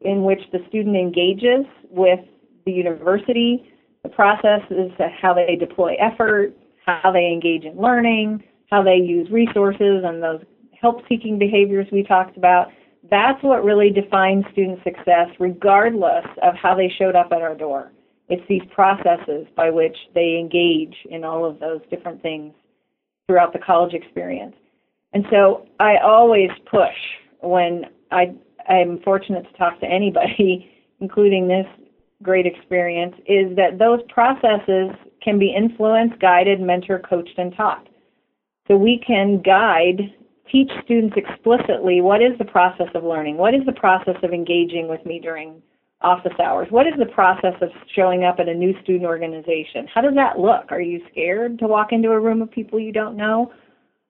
in 0.06 0.24
which 0.24 0.42
the 0.52 0.60
student 0.70 0.96
engages 0.96 1.66
with 1.90 2.20
the 2.66 2.72
university. 2.72 3.72
The 4.04 4.10
process 4.10 4.62
is 4.70 4.92
how 5.22 5.34
they 5.34 5.56
deploy 5.56 5.96
effort, 6.00 6.54
how 6.86 7.12
they 7.12 7.28
engage 7.28 7.66
in 7.66 7.76
learning, 7.78 8.44
how 8.70 8.84
they 8.84 8.98
use 8.98 9.30
resources 9.32 10.04
and 10.06 10.22
those 10.22 10.42
help 10.80 11.02
seeking 11.10 11.40
behaviors 11.40 11.88
we 11.92 12.04
talked 12.04 12.38
about. 12.38 12.68
That's 13.10 13.42
what 13.44 13.64
really 13.64 13.90
defines 13.90 14.46
student 14.52 14.80
success, 14.84 15.30
regardless 15.40 16.26
of 16.42 16.56
how 16.56 16.76
they 16.76 16.92
showed 16.98 17.16
up 17.16 17.32
at 17.32 17.42
our 17.42 17.56
door. 17.56 17.92
It's 18.30 18.42
these 18.50 18.64
processes 18.74 19.46
by 19.56 19.70
which 19.70 19.96
they 20.16 20.38
engage 20.40 20.96
in 21.10 21.24
all 21.24 21.46
of 21.46 21.60
those 21.60 21.82
different 21.90 22.22
things 22.22 22.54
throughout 23.28 23.54
the 23.54 23.60
college 23.60 23.94
experience. 23.94 24.56
And 25.14 25.26
so 25.30 25.68
I 25.80 25.98
always 25.98 26.50
push 26.70 26.96
when 27.42 27.86
I 28.12 28.34
I'm 28.68 29.00
fortunate 29.04 29.46
to 29.52 29.58
talk 29.58 29.80
to 29.82 29.86
anybody, 29.86 30.70
including 31.00 31.48
this 31.48 31.68
great 32.24 32.46
experience, 32.46 33.16
is 33.28 33.56
that 33.56 33.78
those 33.78 34.00
processes 34.10 34.92
can 35.22 35.38
be 35.38 35.54
influenced, 35.56 36.20
guided, 36.20 36.60
mentor, 36.62 37.00
coached, 37.00 37.38
and 37.38 37.56
taught. 37.56 37.88
So 38.68 38.78
we 38.78 39.02
can 39.06 39.42
guide, 39.42 40.14
teach 40.52 40.72
students 40.84 41.16
explicitly 41.18 42.02
what 42.02 42.22
is 42.22 42.38
the 42.38 42.46
process 42.46 42.88
of 42.96 43.04
learning, 43.04 43.38
what 43.38 43.54
is 43.54 43.62
the 43.66 43.74
process 43.74 44.16
of 44.24 44.32
engaging 44.32 44.88
with 44.88 45.06
me 45.06 45.20
during 45.20 45.62
office 46.02 46.34
hours? 46.44 46.68
What 46.70 46.88
is 46.88 46.94
the 47.00 47.08
process 47.08 47.56
of 47.62 47.70
showing 47.96 48.24
up 48.24 48.40
at 48.40 48.48
a 48.48 48.54
new 48.54 48.74
student 48.82 49.06
organization? 49.06 49.88
How 49.94 50.02
does 50.02 50.14
that 50.16 50.40
look? 50.40 50.72
Are 50.72 50.82
you 50.82 51.02
scared 51.12 51.60
to 51.60 51.68
walk 51.68 51.92
into 51.92 52.12
a 52.12 52.20
room 52.20 52.42
of 52.42 52.52
people 52.52 52.80
you 52.80 52.92
don't 52.92 53.18
know? 53.18 53.52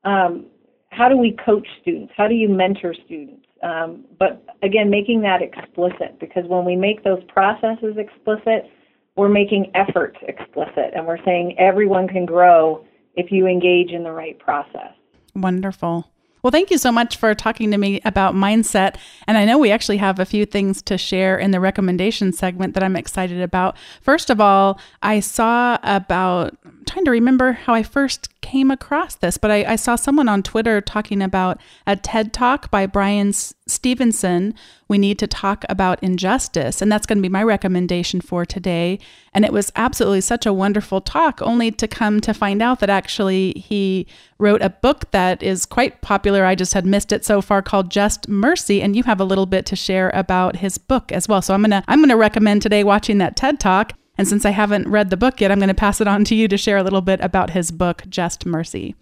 Um, 0.04 0.48
how 0.90 1.10
do 1.10 1.18
we 1.18 1.38
coach 1.46 1.68
students? 1.82 2.14
How 2.16 2.28
do 2.28 2.36
you 2.36 2.50
mentor 2.50 2.94
students? 3.06 3.46
Um, 3.66 4.06
but 4.20 4.46
again, 4.62 4.92
making 4.92 5.22
that 5.22 5.42
explicit 5.42 6.20
because 6.20 6.46
when 6.48 6.66
we 6.66 6.76
make 6.76 7.04
those 7.04 7.24
processes 7.28 7.96
explicit, 7.98 8.70
we're 9.16 9.28
making 9.28 9.72
effort 9.74 10.18
explicit 10.22 10.94
and 10.96 11.08
we're 11.08 11.24
saying 11.26 11.56
everyone 11.58 12.08
can 12.08 12.26
grow 12.26 12.86
if 13.16 13.32
you 13.32 13.48
engage 13.48 13.90
in 13.90 14.04
the 14.04 14.12
right 14.12 14.38
process. 14.38 14.94
Wonderful. 15.34 16.12
Well, 16.44 16.52
thank 16.52 16.70
you 16.70 16.78
so 16.78 16.92
much 16.92 17.18
for 17.18 17.34
talking 17.34 17.72
to 17.72 17.78
me 17.80 18.02
about 18.06 18.36
mindset. 18.36 18.98
And 19.26 19.36
I 19.36 19.46
know 19.46 19.58
we 19.58 19.72
actually 19.72 19.98
have 19.98 20.20
a 20.20 20.26
few 20.26 20.46
things 20.46 20.84
to 20.84 20.96
share 20.96 21.40
in 21.40 21.50
the 21.50 21.60
recommendation 21.60 22.32
segment 22.34 22.76
that 22.76 22.84
I'm 22.84 22.96
excited 22.96 23.42
about. 23.42 23.76
First 24.00 24.30
of 24.30 24.40
all, 24.40 24.80
I 25.02 25.22
saw 25.22 25.80
about 25.82 26.56
trying 26.86 27.06
to 27.06 27.12
remember 27.12 27.54
how 27.54 27.74
I 27.74 27.84
first 27.84 28.30
came 28.42 28.70
across 28.70 29.16
this, 29.16 29.38
but 29.38 29.50
I, 29.50 29.74
I, 29.74 29.76
saw 29.76 29.96
someone 29.96 30.30
on 30.30 30.44
Twitter 30.44 30.80
talking 30.80 31.22
about 31.22 31.60
a 31.88 31.96
TED 31.96 32.32
talk 32.32 32.70
by 32.70 32.86
Bryan 32.86 33.34
Stevenson. 33.34 34.54
We 34.88 35.00
need 35.00 35.18
to 35.20 35.28
talk 35.28 35.66
about 35.68 36.02
injustice. 36.04 36.82
And 36.82 36.92
that's 36.92 37.08
going 37.08 37.18
to 37.18 37.22
be 37.24 37.30
my 37.30 37.42
recommendation 37.42 38.22
for 38.22 38.46
today. 38.46 39.00
And 39.34 39.44
it 39.44 39.52
was 39.52 39.72
absolutely 39.76 40.22
such 40.22 40.46
a 40.46 40.54
wonderful 40.54 41.02
talk, 41.02 41.42
only 41.42 41.72
to 41.72 41.88
come 41.88 42.22
to 42.22 42.34
find 42.34 42.62
out 42.62 42.80
that 42.82 42.90
actually 42.90 43.54
he 43.54 44.06
wrote 44.38 44.62
a 44.62 44.70
book 44.70 45.10
that 45.12 45.42
is 45.42 45.66
quite 45.66 46.02
popular. 46.02 46.46
I 46.46 46.54
just 46.54 46.76
had 46.76 46.86
missed 46.86 47.12
it 47.12 47.26
so 47.26 47.42
far 47.42 47.64
called 47.64 47.90
Just 47.90 48.30
Mercy. 48.30 48.82
And 48.82 48.96
you 48.96 49.04
have 49.04 49.20
a 49.20 49.26
little 49.26 49.48
bit 49.48 49.66
to 49.66 49.76
share 49.76 50.12
about 50.14 50.58
his 50.58 50.78
book 50.78 51.12
as 51.12 51.28
well. 51.28 51.42
So 51.42 51.56
I'm 51.56 51.62
going 51.62 51.72
to, 51.72 51.84
I'm 51.88 52.00
going 52.00 52.10
to 52.10 52.16
recommend 52.16 52.62
today 52.62 52.84
watching 52.84 53.18
that 53.18 53.36
TED 53.36 53.60
talk 53.60 53.94
and 54.18 54.28
since 54.28 54.46
I 54.46 54.52
haven't 54.52 54.88
read 54.88 55.10
the 55.10 55.18
book 55.18 55.42
yet, 55.42 55.52
I'm 55.52 55.60
going 55.60 55.68
to 55.68 55.74
pass 55.74 56.02
it 56.02 56.08
on 56.08 56.24
to 56.26 56.36
you 56.36 56.48
to 56.48 56.58
share 56.58 56.78
a 56.78 56.84
little 56.84 57.02
bit 57.02 57.20
about 57.22 57.52
his 57.52 57.72
book, 57.72 58.04
Just 58.10 58.46
Mercy. 58.46 58.96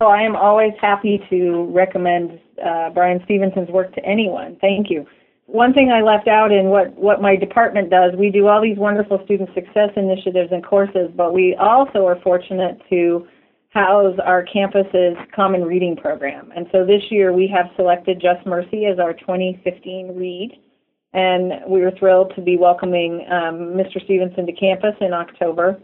So 0.00 0.08
I 0.08 0.22
am 0.22 0.34
always 0.34 0.72
happy 0.80 1.20
to 1.28 1.64
recommend 1.74 2.40
uh, 2.64 2.90
Bryan 2.90 3.20
Stevenson's 3.24 3.68
work 3.68 3.94
to 3.94 4.04
anyone. 4.04 4.56
Thank 4.60 4.88
you. 4.90 5.06
One 5.46 5.74
thing 5.74 5.90
I 5.90 6.00
left 6.00 6.28
out 6.28 6.52
in 6.52 6.66
what, 6.66 6.94
what 6.94 7.20
my 7.20 7.34
department 7.34 7.90
does, 7.90 8.12
we 8.16 8.30
do 8.30 8.46
all 8.46 8.62
these 8.62 8.78
wonderful 8.78 9.20
student 9.24 9.50
success 9.52 9.90
initiatives 9.96 10.52
and 10.52 10.64
courses, 10.64 11.10
but 11.16 11.34
we 11.34 11.56
also 11.60 12.06
are 12.06 12.20
fortunate 12.22 12.80
to 12.88 13.26
house 13.70 14.16
our 14.24 14.44
campus's 14.44 15.16
common 15.34 15.64
reading 15.64 15.96
program. 15.96 16.52
And 16.56 16.66
so 16.72 16.86
this 16.86 17.02
year 17.10 17.32
we 17.32 17.52
have 17.54 17.66
selected 17.76 18.20
Just 18.20 18.46
Mercy 18.46 18.86
as 18.86 18.98
our 18.98 19.12
2015 19.12 20.16
read 20.16 20.52
and 21.12 21.52
we 21.68 21.80
were 21.80 21.92
thrilled 21.98 22.32
to 22.36 22.42
be 22.42 22.56
welcoming 22.56 23.26
um, 23.30 23.74
Mr. 23.74 24.02
Stevenson 24.04 24.46
to 24.46 24.52
campus 24.52 24.94
in 25.00 25.12
October. 25.12 25.80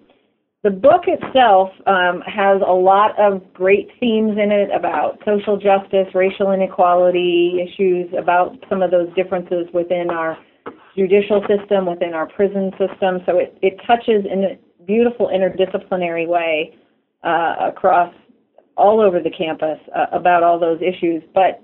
The 0.62 0.70
book 0.70 1.02
itself 1.06 1.70
um, 1.86 2.22
has 2.26 2.60
a 2.66 2.72
lot 2.72 3.18
of 3.20 3.42
great 3.52 3.88
themes 4.00 4.32
in 4.32 4.50
it 4.50 4.70
about 4.74 5.18
social 5.24 5.56
justice, 5.56 6.08
racial 6.14 6.50
inequality, 6.52 7.60
issues 7.62 8.12
about 8.18 8.56
some 8.68 8.82
of 8.82 8.90
those 8.90 9.08
differences 9.14 9.66
within 9.72 10.10
our 10.10 10.36
judicial 10.96 11.44
system, 11.46 11.86
within 11.86 12.14
our 12.14 12.26
prison 12.26 12.72
system. 12.72 13.20
So 13.26 13.38
it, 13.38 13.56
it 13.62 13.76
touches 13.86 14.24
in 14.30 14.44
a 14.44 14.84
beautiful 14.84 15.28
interdisciplinary 15.28 16.26
way 16.26 16.76
uh, 17.22 17.54
across 17.60 18.12
all 18.76 19.00
over 19.00 19.20
the 19.20 19.30
campus 19.30 19.78
uh, 19.94 20.06
about 20.12 20.42
all 20.42 20.58
those 20.58 20.80
issues. 20.80 21.22
But 21.34 21.62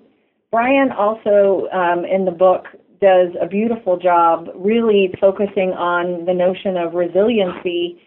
Bryan 0.51 0.92
also, 0.92 1.66
um, 1.72 2.05
in 2.05 2.25
the 2.25 2.31
book, 2.31 2.66
does 3.03 3.29
a 3.41 3.47
beautiful 3.47 3.99
job 3.99 4.49
really 4.55 5.12
focusing 5.21 5.73
on 5.73 6.25
the 6.25 6.33
notion 6.33 6.77
of 6.79 6.95
resiliency 6.95 8.01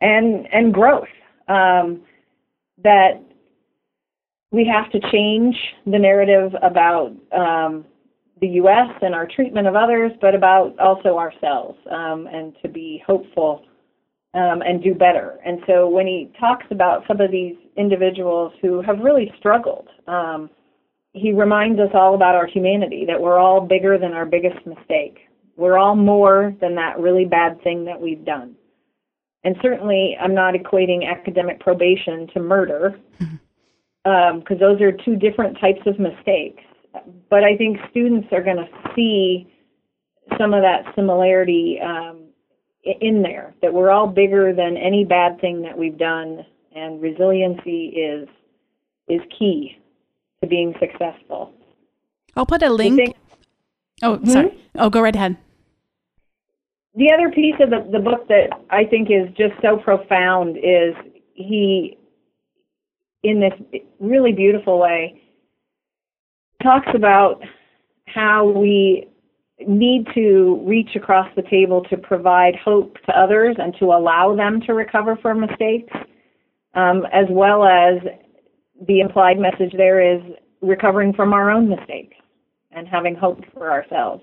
and 0.00 0.46
and 0.52 0.72
growth. 0.72 1.08
Um, 1.48 2.02
that 2.84 3.20
we 4.52 4.64
have 4.66 4.90
to 4.92 5.00
change 5.10 5.56
the 5.84 5.98
narrative 5.98 6.52
about 6.62 7.12
um, 7.36 7.84
the 8.40 8.48
U.S. 8.62 8.88
and 9.02 9.14
our 9.14 9.26
treatment 9.26 9.66
of 9.66 9.74
others, 9.74 10.12
but 10.20 10.34
about 10.34 10.78
also 10.78 11.18
ourselves, 11.18 11.76
um, 11.90 12.28
and 12.32 12.54
to 12.62 12.68
be 12.68 13.02
hopeful 13.06 13.64
um, 14.34 14.62
and 14.62 14.82
do 14.82 14.94
better. 14.94 15.38
And 15.44 15.60
so 15.66 15.88
when 15.88 16.06
he 16.06 16.30
talks 16.38 16.66
about 16.70 17.02
some 17.08 17.20
of 17.20 17.30
these 17.30 17.56
individuals 17.76 18.52
who 18.62 18.80
have 18.82 19.00
really 19.00 19.32
struggled, 19.38 19.88
um, 20.06 20.48
he 21.12 21.32
reminds 21.32 21.80
us 21.80 21.90
all 21.94 22.14
about 22.14 22.34
our 22.34 22.46
humanity, 22.46 23.04
that 23.06 23.20
we're 23.20 23.38
all 23.38 23.60
bigger 23.60 23.98
than 23.98 24.12
our 24.12 24.26
biggest 24.26 24.64
mistake. 24.66 25.18
We're 25.56 25.78
all 25.78 25.96
more 25.96 26.54
than 26.60 26.74
that 26.76 27.00
really 27.00 27.24
bad 27.24 27.62
thing 27.62 27.84
that 27.86 28.00
we've 28.00 28.24
done. 28.24 28.54
And 29.44 29.56
certainly, 29.62 30.16
I'm 30.20 30.34
not 30.34 30.54
equating 30.54 31.08
academic 31.08 31.60
probation 31.60 32.28
to 32.34 32.40
murder, 32.40 32.98
because 34.04 34.50
um, 34.50 34.58
those 34.58 34.80
are 34.80 34.92
two 34.92 35.16
different 35.16 35.58
types 35.60 35.80
of 35.86 35.98
mistakes. 35.98 36.62
But 37.30 37.44
I 37.44 37.56
think 37.56 37.78
students 37.90 38.28
are 38.32 38.42
going 38.42 38.56
to 38.56 38.68
see 38.94 39.52
some 40.38 40.52
of 40.52 40.62
that 40.62 40.92
similarity 40.94 41.78
um, 41.82 42.24
in 43.00 43.22
there, 43.22 43.54
that 43.62 43.72
we're 43.72 43.90
all 43.90 44.06
bigger 44.06 44.52
than 44.52 44.76
any 44.76 45.04
bad 45.04 45.40
thing 45.40 45.62
that 45.62 45.76
we've 45.76 45.98
done, 45.98 46.44
and 46.74 47.00
resiliency 47.00 47.88
is 47.88 48.28
is 49.08 49.20
key 49.38 49.77
to 50.42 50.48
being 50.48 50.74
successful. 50.80 51.52
I'll 52.36 52.46
put 52.46 52.62
a 52.62 52.70
link. 52.70 52.96
Think, 52.96 53.16
oh, 54.02 54.16
hmm? 54.16 54.30
sorry. 54.30 54.64
Oh, 54.76 54.90
go 54.90 55.00
right 55.00 55.14
ahead. 55.14 55.36
The 56.94 57.12
other 57.12 57.30
piece 57.30 57.54
of 57.60 57.70
the, 57.70 57.88
the 57.92 58.00
book 58.00 58.26
that 58.28 58.48
I 58.70 58.84
think 58.84 59.08
is 59.10 59.28
just 59.36 59.54
so 59.62 59.76
profound 59.76 60.56
is 60.56 60.94
he, 61.34 61.96
in 63.22 63.40
this 63.40 63.80
really 64.00 64.32
beautiful 64.32 64.78
way, 64.78 65.20
talks 66.62 66.88
about 66.94 67.42
how 68.06 68.48
we 68.48 69.08
need 69.66 70.06
to 70.14 70.62
reach 70.66 70.90
across 70.96 71.28
the 71.36 71.42
table 71.42 71.82
to 71.90 71.96
provide 71.96 72.54
hope 72.56 72.96
to 73.06 73.12
others 73.12 73.56
and 73.58 73.74
to 73.78 73.86
allow 73.86 74.34
them 74.34 74.60
to 74.66 74.74
recover 74.74 75.16
from 75.20 75.40
mistakes, 75.40 75.92
um, 76.74 77.04
as 77.12 77.26
well 77.30 77.64
as 77.64 77.98
the 78.86 79.00
implied 79.00 79.38
message 79.38 79.72
there 79.76 80.00
is 80.00 80.22
recovering 80.60 81.12
from 81.12 81.32
our 81.32 81.50
own 81.50 81.68
mistakes 81.68 82.16
and 82.70 82.86
having 82.86 83.14
hope 83.14 83.40
for 83.52 83.70
ourselves. 83.70 84.22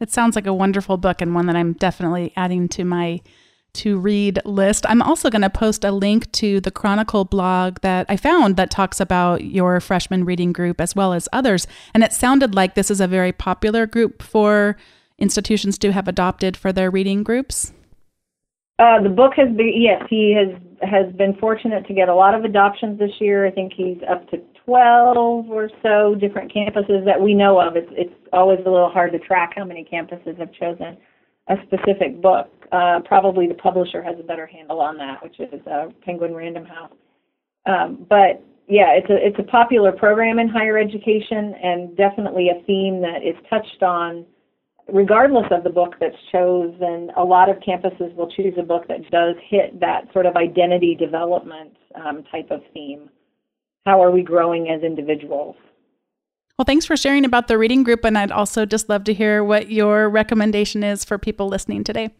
It 0.00 0.10
sounds 0.10 0.36
like 0.36 0.46
a 0.46 0.54
wonderful 0.54 0.96
book 0.96 1.20
and 1.20 1.34
one 1.34 1.46
that 1.46 1.56
I'm 1.56 1.72
definitely 1.72 2.32
adding 2.36 2.68
to 2.68 2.84
my 2.84 3.20
to 3.74 3.98
read 3.98 4.40
list. 4.44 4.86
I'm 4.88 5.02
also 5.02 5.30
going 5.30 5.42
to 5.42 5.50
post 5.50 5.84
a 5.84 5.92
link 5.92 6.30
to 6.32 6.60
the 6.60 6.70
Chronicle 6.70 7.24
blog 7.24 7.80
that 7.80 8.06
I 8.08 8.16
found 8.16 8.56
that 8.56 8.70
talks 8.70 8.98
about 9.00 9.44
your 9.44 9.78
freshman 9.80 10.24
reading 10.24 10.52
group 10.52 10.80
as 10.80 10.96
well 10.96 11.12
as 11.12 11.28
others. 11.32 11.66
And 11.94 12.02
it 12.02 12.12
sounded 12.12 12.54
like 12.54 12.74
this 12.74 12.90
is 12.90 13.00
a 13.00 13.06
very 13.06 13.32
popular 13.32 13.86
group 13.86 14.22
for 14.22 14.76
institutions 15.18 15.78
to 15.78 15.92
have 15.92 16.08
adopted 16.08 16.56
for 16.56 16.72
their 16.72 16.90
reading 16.90 17.22
groups. 17.22 17.72
Uh, 18.78 19.02
the 19.02 19.08
book 19.08 19.32
has 19.36 19.48
been 19.56 19.72
yes, 19.74 20.02
he 20.08 20.32
has 20.32 20.54
has 20.88 21.12
been 21.16 21.34
fortunate 21.40 21.84
to 21.86 21.94
get 21.94 22.08
a 22.08 22.14
lot 22.14 22.34
of 22.34 22.44
adoptions 22.44 22.98
this 22.98 23.10
year. 23.18 23.46
I 23.46 23.50
think 23.50 23.72
he's 23.76 23.98
up 24.08 24.28
to 24.30 24.38
twelve 24.64 25.50
or 25.50 25.68
so 25.82 26.14
different 26.14 26.52
campuses 26.52 27.04
that 27.04 27.20
we 27.20 27.34
know 27.34 27.60
of. 27.60 27.74
It's 27.74 27.90
it's 27.92 28.14
always 28.32 28.60
a 28.64 28.70
little 28.70 28.90
hard 28.90 29.12
to 29.12 29.18
track 29.18 29.54
how 29.56 29.64
many 29.64 29.86
campuses 29.90 30.38
have 30.38 30.52
chosen 30.52 30.96
a 31.48 31.56
specific 31.66 32.22
book. 32.22 32.50
Uh, 32.70 33.00
probably 33.04 33.48
the 33.48 33.54
publisher 33.54 34.02
has 34.02 34.14
a 34.20 34.22
better 34.22 34.46
handle 34.46 34.80
on 34.80 34.96
that, 34.98 35.22
which 35.22 35.40
is 35.40 35.66
uh, 35.66 35.86
Penguin 36.04 36.34
Random 36.34 36.64
House. 36.64 36.92
Um, 37.66 38.06
but 38.08 38.44
yeah, 38.68 38.92
it's 38.92 39.10
a 39.10 39.16
it's 39.16 39.38
a 39.40 39.50
popular 39.50 39.90
program 39.90 40.38
in 40.38 40.48
higher 40.48 40.78
education 40.78 41.54
and 41.62 41.96
definitely 41.96 42.50
a 42.50 42.62
theme 42.64 43.00
that 43.00 43.22
is 43.24 43.34
touched 43.50 43.82
on 43.82 44.24
regardless 44.92 45.46
of 45.50 45.64
the 45.64 45.70
book 45.70 45.94
that's 46.00 46.16
chosen, 46.32 47.10
a 47.16 47.24
lot 47.24 47.48
of 47.48 47.56
campuses 47.56 48.14
will 48.14 48.30
choose 48.30 48.54
a 48.58 48.62
book 48.62 48.88
that 48.88 49.10
does 49.10 49.36
hit 49.48 49.78
that 49.80 50.12
sort 50.12 50.26
of 50.26 50.36
identity 50.36 50.94
development 50.94 51.76
um, 51.94 52.24
type 52.30 52.50
of 52.50 52.60
theme. 52.72 53.10
How 53.86 54.02
are 54.02 54.10
we 54.10 54.22
growing 54.22 54.68
as 54.68 54.82
individuals? 54.82 55.56
Well, 56.58 56.64
thanks 56.64 56.86
for 56.86 56.96
sharing 56.96 57.24
about 57.24 57.46
the 57.46 57.56
reading 57.56 57.84
group, 57.84 58.04
and 58.04 58.18
I'd 58.18 58.32
also 58.32 58.66
just 58.66 58.88
love 58.88 59.04
to 59.04 59.14
hear 59.14 59.44
what 59.44 59.70
your 59.70 60.10
recommendation 60.10 60.82
is 60.82 61.04
for 61.04 61.16
people 61.16 61.46
listening 61.48 61.84
today. 61.84 62.10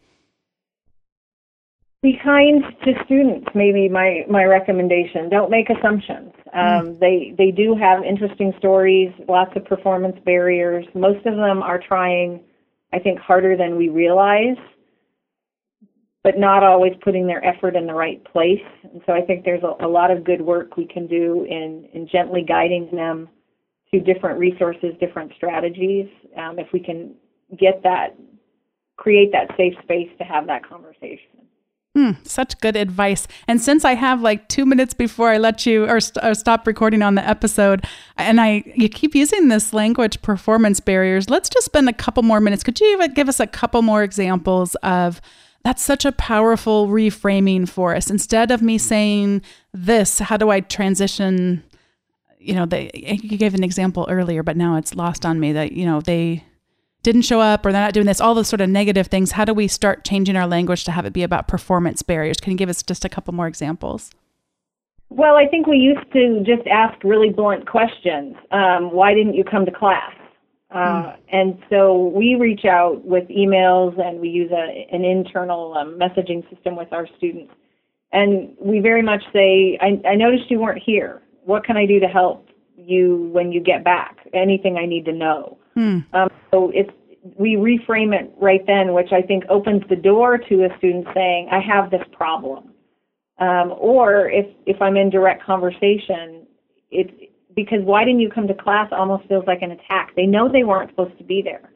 Be 2.00 2.16
kind 2.22 2.62
to 2.84 2.92
students. 3.04 3.48
Maybe 3.56 3.88
my 3.88 4.24
my 4.30 4.44
recommendation. 4.44 5.28
Don't 5.28 5.50
make 5.50 5.68
assumptions. 5.68 6.32
Um, 6.54 6.94
mm. 6.94 7.00
They 7.00 7.34
they 7.36 7.50
do 7.50 7.74
have 7.74 8.04
interesting 8.04 8.52
stories, 8.56 9.12
lots 9.28 9.50
of 9.56 9.64
performance 9.64 10.16
barriers. 10.24 10.86
Most 10.94 11.26
of 11.26 11.34
them 11.34 11.60
are 11.60 11.80
trying 11.80 12.40
I 12.92 12.98
think, 12.98 13.18
harder 13.18 13.56
than 13.56 13.76
we 13.76 13.88
realize, 13.88 14.56
but 16.24 16.38
not 16.38 16.62
always 16.62 16.92
putting 17.02 17.26
their 17.26 17.44
effort 17.44 17.76
in 17.76 17.86
the 17.86 17.94
right 17.94 18.22
place. 18.24 18.64
And 18.82 19.02
so 19.06 19.12
I 19.12 19.22
think 19.22 19.44
there's 19.44 19.62
a, 19.62 19.84
a 19.84 19.88
lot 19.88 20.10
of 20.10 20.24
good 20.24 20.40
work 20.40 20.76
we 20.76 20.86
can 20.86 21.06
do 21.06 21.44
in, 21.44 21.88
in 21.92 22.08
gently 22.08 22.42
guiding 22.46 22.88
them 22.92 23.28
to 23.92 24.00
different 24.00 24.38
resources, 24.38 24.94
different 25.00 25.32
strategies. 25.36 26.08
Um, 26.36 26.58
if 26.58 26.68
we 26.72 26.80
can 26.80 27.14
get 27.58 27.82
that, 27.82 28.16
create 28.96 29.32
that 29.32 29.48
safe 29.56 29.74
space 29.82 30.10
to 30.18 30.24
have 30.24 30.46
that 30.46 30.68
conversation. 30.68 31.47
Hmm, 31.98 32.12
such 32.22 32.60
good 32.60 32.76
advice. 32.76 33.26
And 33.48 33.60
since 33.60 33.84
I 33.84 33.96
have 33.96 34.22
like 34.22 34.46
two 34.46 34.64
minutes 34.64 34.94
before 34.94 35.30
I 35.30 35.38
let 35.38 35.66
you 35.66 35.84
or, 35.84 35.98
st- 35.98 36.24
or, 36.24 36.32
stop 36.32 36.64
recording 36.64 37.02
on 37.02 37.16
the 37.16 37.28
episode, 37.28 37.84
and 38.16 38.40
I 38.40 38.62
you 38.76 38.88
keep 38.88 39.16
using 39.16 39.48
this 39.48 39.72
language 39.72 40.22
performance 40.22 40.78
barriers, 40.78 41.28
let's 41.28 41.48
just 41.48 41.64
spend 41.66 41.88
a 41.88 41.92
couple 41.92 42.22
more 42.22 42.38
minutes. 42.38 42.62
Could 42.62 42.78
you 42.78 42.86
even 42.92 43.14
give 43.14 43.28
us 43.28 43.40
a 43.40 43.48
couple 43.48 43.82
more 43.82 44.04
examples 44.04 44.76
of 44.76 45.20
that's 45.64 45.82
such 45.82 46.04
a 46.04 46.12
powerful 46.12 46.86
reframing 46.86 47.68
for 47.68 47.96
us? 47.96 48.10
Instead 48.10 48.52
of 48.52 48.62
me 48.62 48.78
saying 48.78 49.42
this, 49.74 50.20
how 50.20 50.36
do 50.36 50.50
I 50.50 50.60
transition? 50.60 51.64
You 52.38 52.54
know, 52.54 52.64
they 52.64 52.92
you 52.94 53.36
gave 53.36 53.54
an 53.54 53.64
example 53.64 54.06
earlier, 54.08 54.44
but 54.44 54.56
now 54.56 54.76
it's 54.76 54.94
lost 54.94 55.26
on 55.26 55.40
me 55.40 55.50
that 55.50 55.72
you 55.72 55.84
know 55.84 56.00
they 56.00 56.44
didn't 57.08 57.22
show 57.22 57.40
up 57.40 57.64
or 57.64 57.72
they're 57.72 57.80
not 57.80 57.94
doing 57.94 58.04
this, 58.04 58.20
all 58.20 58.34
those 58.34 58.48
sort 58.48 58.60
of 58.60 58.68
negative 58.68 59.06
things. 59.06 59.32
How 59.32 59.46
do 59.46 59.54
we 59.54 59.66
start 59.66 60.04
changing 60.04 60.36
our 60.36 60.46
language 60.46 60.84
to 60.84 60.92
have 60.92 61.06
it 61.06 61.14
be 61.14 61.22
about 61.22 61.48
performance 61.48 62.02
barriers? 62.02 62.36
Can 62.36 62.52
you 62.52 62.58
give 62.58 62.68
us 62.68 62.82
just 62.82 63.02
a 63.02 63.08
couple 63.08 63.32
more 63.32 63.46
examples? 63.46 64.10
Well, 65.08 65.36
I 65.36 65.46
think 65.46 65.66
we 65.66 65.78
used 65.78 66.12
to 66.12 66.44
just 66.44 66.68
ask 66.68 67.02
really 67.02 67.30
blunt 67.30 67.66
questions. 67.66 68.36
Um, 68.50 68.92
why 68.92 69.14
didn't 69.14 69.34
you 69.34 69.42
come 69.42 69.64
to 69.64 69.72
class? 69.72 70.12
Uh, 70.70 70.76
mm. 70.76 71.16
And 71.32 71.58
so 71.70 72.08
we 72.08 72.34
reach 72.34 72.66
out 72.66 73.02
with 73.06 73.26
emails 73.28 73.98
and 73.98 74.20
we 74.20 74.28
use 74.28 74.50
a, 74.52 74.86
an 74.94 75.06
internal 75.06 75.74
um, 75.78 75.98
messaging 75.98 76.48
system 76.50 76.76
with 76.76 76.92
our 76.92 77.06
students. 77.16 77.54
And 78.12 78.54
we 78.60 78.80
very 78.80 79.02
much 79.02 79.22
say, 79.32 79.78
I, 79.80 79.98
I 80.06 80.14
noticed 80.14 80.50
you 80.50 80.60
weren't 80.60 80.82
here. 80.82 81.22
What 81.46 81.64
can 81.64 81.78
I 81.78 81.86
do 81.86 82.00
to 82.00 82.06
help 82.06 82.46
you 82.76 83.30
when 83.32 83.50
you 83.50 83.62
get 83.62 83.82
back? 83.82 84.18
Anything 84.34 84.76
I 84.76 84.84
need 84.84 85.06
to 85.06 85.12
know? 85.12 85.56
Mm. 85.74 86.04
Um, 86.12 86.28
so 86.50 86.70
it's 86.74 86.90
we 87.36 87.56
reframe 87.56 88.18
it 88.18 88.32
right 88.40 88.64
then, 88.66 88.94
which 88.94 89.12
I 89.12 89.22
think 89.22 89.44
opens 89.48 89.82
the 89.88 89.96
door 89.96 90.38
to 90.38 90.64
a 90.64 90.78
student 90.78 91.06
saying, 91.14 91.48
I 91.50 91.60
have 91.60 91.90
this 91.90 92.02
problem. 92.12 92.72
Um, 93.38 93.74
or 93.78 94.28
if, 94.30 94.46
if 94.66 94.80
I'm 94.82 94.96
in 94.96 95.10
direct 95.10 95.44
conversation, 95.44 96.46
it's 96.90 97.12
because 97.54 97.78
why 97.82 98.04
didn't 98.04 98.20
you 98.20 98.30
come 98.30 98.46
to 98.48 98.54
class 98.54 98.88
almost 98.92 99.26
feels 99.28 99.44
like 99.46 99.62
an 99.62 99.72
attack. 99.72 100.12
They 100.14 100.26
know 100.26 100.48
they 100.50 100.64
weren't 100.64 100.90
supposed 100.90 101.18
to 101.18 101.24
be 101.24 101.42
there. 101.42 101.70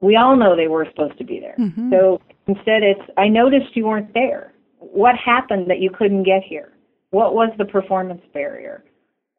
We 0.00 0.16
all 0.16 0.36
know 0.36 0.56
they 0.56 0.68
were 0.68 0.86
supposed 0.90 1.18
to 1.18 1.24
be 1.24 1.38
there. 1.38 1.56
Mm-hmm. 1.58 1.90
So 1.92 2.20
instead 2.46 2.82
it's, 2.82 3.02
I 3.18 3.28
noticed 3.28 3.76
you 3.76 3.86
weren't 3.86 4.12
there. 4.14 4.54
What 4.78 5.16
happened 5.16 5.68
that 5.68 5.80
you 5.80 5.90
couldn't 5.90 6.22
get 6.22 6.42
here? 6.42 6.72
What 7.10 7.34
was 7.34 7.50
the 7.58 7.66
performance 7.66 8.22
barrier? 8.32 8.84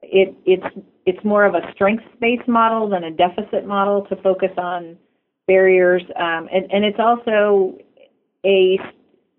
It, 0.02 0.36
it's, 0.46 0.66
it's 1.06 1.24
more 1.24 1.46
of 1.46 1.56
a 1.56 1.62
strengths-based 1.74 2.48
model 2.48 2.90
than 2.90 3.04
a 3.04 3.12
deficit 3.12 3.66
model 3.66 4.06
to 4.08 4.16
focus 4.18 4.52
on 4.58 4.98
barriers. 5.48 6.04
Um, 6.16 6.48
and, 6.52 6.72
and 6.72 6.86
it's 6.86 7.00
also 7.00 7.78
a 8.46 8.80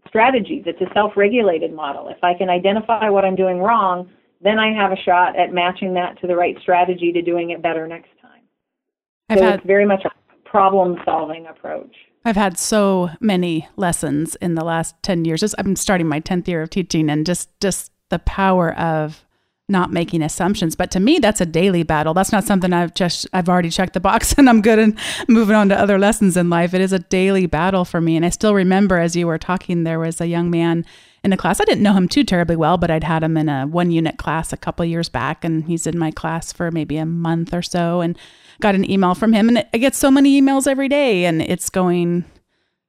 strategy 0.08 0.62
that's 0.64 0.80
a 0.80 0.92
self-regulated 0.92 1.72
model. 1.72 2.08
If 2.08 2.22
I 2.22 2.34
can 2.34 2.50
identify 2.50 3.08
what 3.08 3.24
I'm 3.24 3.36
doing 3.36 3.58
wrong, 3.58 4.10
then 4.42 4.58
I 4.58 4.72
have 4.74 4.92
a 4.92 4.96
shot 4.96 5.38
at 5.38 5.52
matching 5.52 5.94
that 5.94 6.20
to 6.20 6.26
the 6.26 6.36
right 6.36 6.56
strategy 6.60 7.12
to 7.12 7.22
doing 7.22 7.50
it 7.50 7.62
better 7.62 7.86
next 7.86 8.10
time. 8.20 8.42
I've 9.28 9.38
so 9.38 9.44
had, 9.44 9.54
it's 9.56 9.66
very 9.66 9.86
much 9.86 10.04
a 10.04 10.48
problem 10.48 10.98
solving 11.04 11.46
approach. 11.46 11.94
I've 12.24 12.36
had 12.36 12.58
so 12.58 13.10
many 13.20 13.68
lessons 13.76 14.36
in 14.36 14.54
the 14.54 14.64
last 14.64 14.94
10 15.02 15.24
years. 15.24 15.40
Just, 15.40 15.54
I'm 15.58 15.76
starting 15.76 16.06
my 16.06 16.20
10th 16.20 16.46
year 16.46 16.62
of 16.62 16.70
teaching 16.70 17.08
and 17.08 17.24
just 17.26 17.48
just 17.60 17.90
the 18.10 18.18
power 18.20 18.74
of 18.78 19.24
not 19.68 19.92
making 19.92 20.22
assumptions. 20.22 20.76
But 20.76 20.90
to 20.92 21.00
me, 21.00 21.18
that's 21.18 21.40
a 21.40 21.46
daily 21.46 21.82
battle. 21.82 22.14
That's 22.14 22.32
not 22.32 22.44
something 22.44 22.72
I've 22.72 22.94
just 22.94 23.26
I've 23.32 23.48
already 23.48 23.70
checked 23.70 23.94
the 23.94 24.00
box 24.00 24.32
and 24.38 24.48
I'm 24.48 24.62
good 24.62 24.78
and 24.78 24.98
moving 25.28 25.56
on 25.56 25.68
to 25.70 25.78
other 25.78 25.98
lessons 25.98 26.36
in 26.36 26.50
life. 26.50 26.74
It 26.74 26.80
is 26.80 26.92
a 26.92 26.98
daily 26.98 27.46
battle 27.46 27.84
for 27.84 28.00
me. 28.00 28.16
And 28.16 28.26
I 28.26 28.30
still 28.30 28.54
remember 28.54 28.98
as 28.98 29.16
you 29.16 29.26
were 29.26 29.38
talking, 29.38 29.84
there 29.84 29.98
was 29.98 30.20
a 30.20 30.26
young 30.26 30.50
man 30.50 30.84
in 31.24 31.30
the 31.30 31.36
class. 31.36 31.60
I 31.60 31.64
didn't 31.64 31.82
know 31.82 31.92
him 31.94 32.08
too 32.08 32.24
terribly 32.24 32.56
well, 32.56 32.76
but 32.76 32.90
I'd 32.90 33.04
had 33.04 33.22
him 33.22 33.36
in 33.36 33.48
a 33.48 33.66
one 33.66 33.90
unit 33.90 34.18
class 34.18 34.52
a 34.52 34.56
couple 34.56 34.84
years 34.84 35.08
back, 35.08 35.44
and 35.44 35.64
he's 35.64 35.86
in 35.86 35.98
my 35.98 36.10
class 36.10 36.52
for 36.52 36.70
maybe 36.70 36.96
a 36.96 37.06
month 37.06 37.54
or 37.54 37.62
so, 37.62 38.00
and 38.00 38.18
got 38.60 38.74
an 38.74 38.88
email 38.90 39.14
from 39.14 39.32
him. 39.32 39.48
And 39.48 39.64
I 39.72 39.78
get 39.78 39.94
so 39.94 40.10
many 40.10 40.40
emails 40.40 40.66
every 40.66 40.88
day, 40.88 41.24
and 41.24 41.40
it's 41.40 41.70
going. 41.70 42.24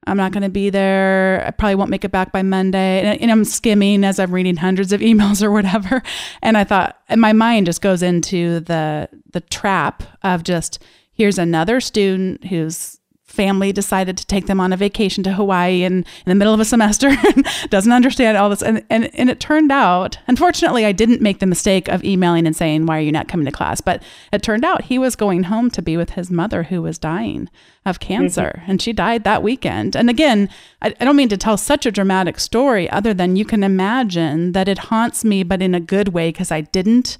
I'm 0.06 0.16
not 0.16 0.32
going 0.32 0.42
to 0.42 0.48
be 0.48 0.70
there. 0.70 1.44
I 1.46 1.50
probably 1.50 1.76
won't 1.76 1.90
make 1.90 2.04
it 2.04 2.12
back 2.12 2.32
by 2.32 2.42
Monday. 2.42 3.00
And, 3.00 3.20
and, 3.20 3.30
I'm 3.30 3.44
skimming 3.44 4.04
as 4.04 4.18
I'm 4.18 4.32
reading 4.32 4.56
hundreds 4.56 4.92
of 4.92 5.00
emails 5.02 5.42
or 5.42 5.50
whatever. 5.50 6.02
And 6.42 6.56
I 6.56 6.64
thought, 6.64 6.98
and 7.08 7.20
my 7.20 7.32
mind 7.32 7.66
just 7.66 7.80
goes 7.80 8.02
into 8.02 8.60
the 8.60 9.08
the 9.32 9.40
trap 9.40 10.02
of 10.22 10.44
just 10.44 10.82
here's 11.12 11.38
another 11.38 11.80
student 11.80 12.44
who's 12.44 13.00
family 13.34 13.72
decided 13.72 14.16
to 14.16 14.26
take 14.26 14.46
them 14.46 14.60
on 14.60 14.72
a 14.72 14.76
vacation 14.76 15.22
to 15.24 15.32
Hawaii 15.32 15.82
in, 15.82 15.98
in 15.98 16.04
the 16.26 16.34
middle 16.34 16.54
of 16.54 16.60
a 16.60 16.64
semester 16.64 17.08
and 17.34 17.46
doesn't 17.68 17.92
understand 17.92 18.36
all 18.36 18.48
this. 18.48 18.62
And, 18.62 18.84
and, 18.88 19.10
and 19.14 19.28
it 19.28 19.40
turned 19.40 19.72
out, 19.72 20.18
unfortunately, 20.26 20.86
I 20.86 20.92
didn't 20.92 21.20
make 21.20 21.40
the 21.40 21.46
mistake 21.46 21.88
of 21.88 22.04
emailing 22.04 22.46
and 22.46 22.56
saying, 22.56 22.86
Why 22.86 22.98
are 22.98 23.02
you 23.02 23.12
not 23.12 23.28
coming 23.28 23.46
to 23.46 23.52
class? 23.52 23.80
But 23.80 24.02
it 24.32 24.42
turned 24.42 24.64
out 24.64 24.84
he 24.84 24.98
was 24.98 25.16
going 25.16 25.44
home 25.44 25.70
to 25.72 25.82
be 25.82 25.96
with 25.96 26.10
his 26.10 26.30
mother 26.30 26.64
who 26.64 26.80
was 26.80 26.98
dying 26.98 27.50
of 27.84 28.00
cancer. 28.00 28.54
Mm-hmm. 28.58 28.70
And 28.70 28.82
she 28.82 28.92
died 28.92 29.24
that 29.24 29.42
weekend. 29.42 29.94
And 29.96 30.08
again, 30.08 30.48
I, 30.80 30.94
I 31.00 31.04
don't 31.04 31.16
mean 31.16 31.28
to 31.28 31.36
tell 31.36 31.56
such 31.56 31.84
a 31.84 31.92
dramatic 31.92 32.38
story, 32.38 32.88
other 32.90 33.12
than 33.12 33.36
you 33.36 33.44
can 33.44 33.62
imagine 33.62 34.52
that 34.52 34.68
it 34.68 34.78
haunts 34.78 35.24
me, 35.24 35.42
but 35.42 35.60
in 35.60 35.74
a 35.74 35.80
good 35.80 36.08
way, 36.08 36.28
because 36.28 36.50
I 36.50 36.62
didn't 36.62 37.18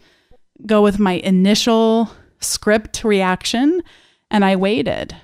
go 0.67 0.83
with 0.83 0.99
my 0.99 1.15
initial 1.15 2.11
script 2.41 3.05
reaction 3.05 3.83
and 4.31 4.45
I 4.45 4.57
waited 4.57 5.17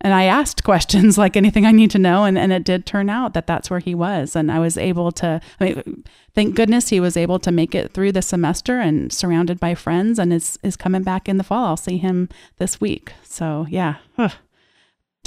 and 0.00 0.14
I 0.14 0.24
asked 0.24 0.64
questions 0.64 1.18
like 1.18 1.36
anything 1.36 1.66
I 1.66 1.72
need 1.72 1.90
to 1.92 1.98
know, 1.98 2.24
and, 2.24 2.38
and 2.38 2.52
it 2.52 2.64
did 2.64 2.86
turn 2.86 3.10
out 3.10 3.34
that 3.34 3.46
that's 3.46 3.70
where 3.70 3.80
he 3.80 3.94
was. 3.94 4.34
And 4.34 4.50
I 4.50 4.58
was 4.58 4.76
able 4.76 5.12
to, 5.12 5.40
I 5.60 5.64
mean, 5.64 6.04
thank 6.34 6.54
goodness 6.54 6.88
he 6.88 7.00
was 7.00 7.16
able 7.16 7.38
to 7.40 7.52
make 7.52 7.74
it 7.74 7.92
through 7.92 8.12
the 8.12 8.22
semester 8.22 8.80
and 8.80 9.12
surrounded 9.12 9.60
by 9.60 9.74
friends 9.74 10.18
and 10.18 10.32
is, 10.32 10.58
is 10.62 10.76
coming 10.76 11.02
back 11.02 11.28
in 11.28 11.36
the 11.36 11.44
fall. 11.44 11.66
I'll 11.66 11.76
see 11.76 11.98
him 11.98 12.28
this 12.58 12.80
week. 12.80 13.12
So, 13.22 13.66
yeah. 13.68 13.96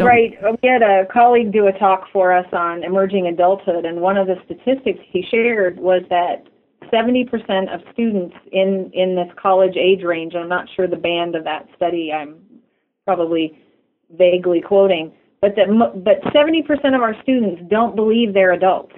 Right. 0.01 0.33
Uh, 0.43 0.55
we 0.61 0.69
had 0.69 0.81
a 0.81 1.05
colleague 1.11 1.51
do 1.51 1.67
a 1.67 1.71
talk 1.77 2.05
for 2.11 2.33
us 2.33 2.47
on 2.51 2.83
emerging 2.83 3.27
adulthood, 3.27 3.85
and 3.85 4.01
one 4.01 4.17
of 4.17 4.25
the 4.25 4.37
statistics 4.45 4.99
he 5.07 5.23
shared 5.29 5.79
was 5.79 6.01
that 6.09 6.47
70% 6.91 7.73
of 7.73 7.81
students 7.93 8.35
in, 8.51 8.89
in 8.93 9.15
this 9.15 9.31
college 9.39 9.75
age 9.77 10.03
range, 10.03 10.33
I'm 10.35 10.49
not 10.49 10.67
sure 10.75 10.87
the 10.87 10.95
band 10.95 11.35
of 11.35 11.43
that 11.43 11.67
study, 11.75 12.11
I'm 12.11 12.37
probably 13.05 13.55
vaguely 14.17 14.61
quoting, 14.61 15.11
but 15.41 15.55
that 15.55 15.67
but 16.03 16.21
70% 16.33 16.95
of 16.95 17.01
our 17.01 17.15
students 17.21 17.61
don't 17.69 17.95
believe 17.95 18.33
they're 18.33 18.53
adults. 18.53 18.93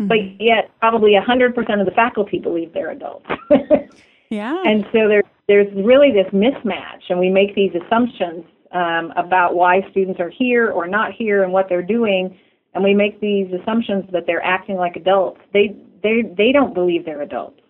Mm-hmm. 0.00 0.08
But 0.08 0.18
yet, 0.40 0.70
probably 0.80 1.12
100% 1.12 1.80
of 1.80 1.86
the 1.86 1.92
faculty 1.92 2.38
believe 2.38 2.72
they're 2.72 2.90
adults. 2.90 3.26
yeah. 4.30 4.60
And 4.64 4.84
so 4.92 5.08
there's 5.08 5.24
there's 5.46 5.72
really 5.74 6.10
this 6.10 6.32
mismatch, 6.32 7.02
and 7.10 7.20
we 7.20 7.28
make 7.28 7.54
these 7.54 7.72
assumptions 7.74 8.44
um, 8.72 9.12
about 9.16 9.54
why 9.54 9.82
students 9.90 10.18
are 10.20 10.30
here 10.30 10.70
or 10.70 10.88
not 10.88 11.12
here 11.12 11.42
and 11.42 11.52
what 11.52 11.68
they're 11.68 11.82
doing, 11.82 12.36
and 12.74 12.82
we 12.82 12.94
make 12.94 13.20
these 13.20 13.46
assumptions 13.52 14.04
that 14.12 14.24
they're 14.26 14.44
acting 14.44 14.76
like 14.76 14.96
adults. 14.96 15.40
They 15.52 15.76
they 16.02 16.22
they 16.36 16.50
don't 16.50 16.74
believe 16.74 17.04
they're 17.04 17.22
adults. 17.22 17.60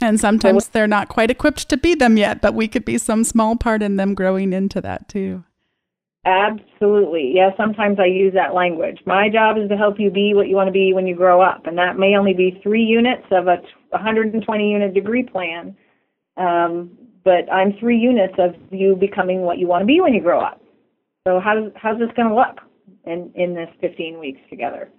And 0.00 0.20
sometimes 0.20 0.66
so, 0.66 0.70
they're 0.72 0.86
not 0.86 1.08
quite 1.08 1.30
equipped 1.30 1.68
to 1.70 1.76
be 1.76 1.94
them 1.94 2.16
yet, 2.16 2.40
but 2.40 2.54
we 2.54 2.68
could 2.68 2.84
be 2.84 2.98
some 2.98 3.24
small 3.24 3.56
part 3.56 3.82
in 3.82 3.96
them 3.96 4.14
growing 4.14 4.52
into 4.52 4.80
that 4.82 5.08
too. 5.08 5.44
Absolutely. 6.26 7.32
Yeah, 7.34 7.50
sometimes 7.56 7.98
I 8.00 8.06
use 8.06 8.34
that 8.34 8.52
language. 8.52 8.98
My 9.06 9.28
job 9.28 9.56
is 9.56 9.68
to 9.68 9.76
help 9.76 10.00
you 10.00 10.10
be 10.10 10.34
what 10.34 10.48
you 10.48 10.56
want 10.56 10.66
to 10.66 10.72
be 10.72 10.92
when 10.92 11.06
you 11.06 11.14
grow 11.14 11.40
up. 11.40 11.66
And 11.66 11.78
that 11.78 11.98
may 11.98 12.16
only 12.16 12.34
be 12.34 12.60
three 12.62 12.82
units 12.82 13.24
of 13.30 13.46
a 13.46 13.58
120 13.90 14.70
unit 14.70 14.92
degree 14.92 15.22
plan. 15.22 15.76
Um, 16.36 16.90
but 17.24 17.50
I'm 17.50 17.74
three 17.78 17.96
units 17.96 18.34
of 18.38 18.54
you 18.70 18.96
becoming 18.96 19.42
what 19.42 19.58
you 19.58 19.68
want 19.68 19.82
to 19.82 19.86
be 19.86 20.00
when 20.00 20.14
you 20.14 20.20
grow 20.20 20.40
up. 20.40 20.60
So 21.26 21.40
how's 21.42 21.72
how's 21.74 21.98
this 21.98 22.10
going 22.16 22.28
to 22.28 22.34
look 22.34 22.60
in 23.04 23.32
in 23.34 23.54
this 23.54 23.68
15 23.80 24.18
weeks 24.18 24.40
together? 24.50 24.90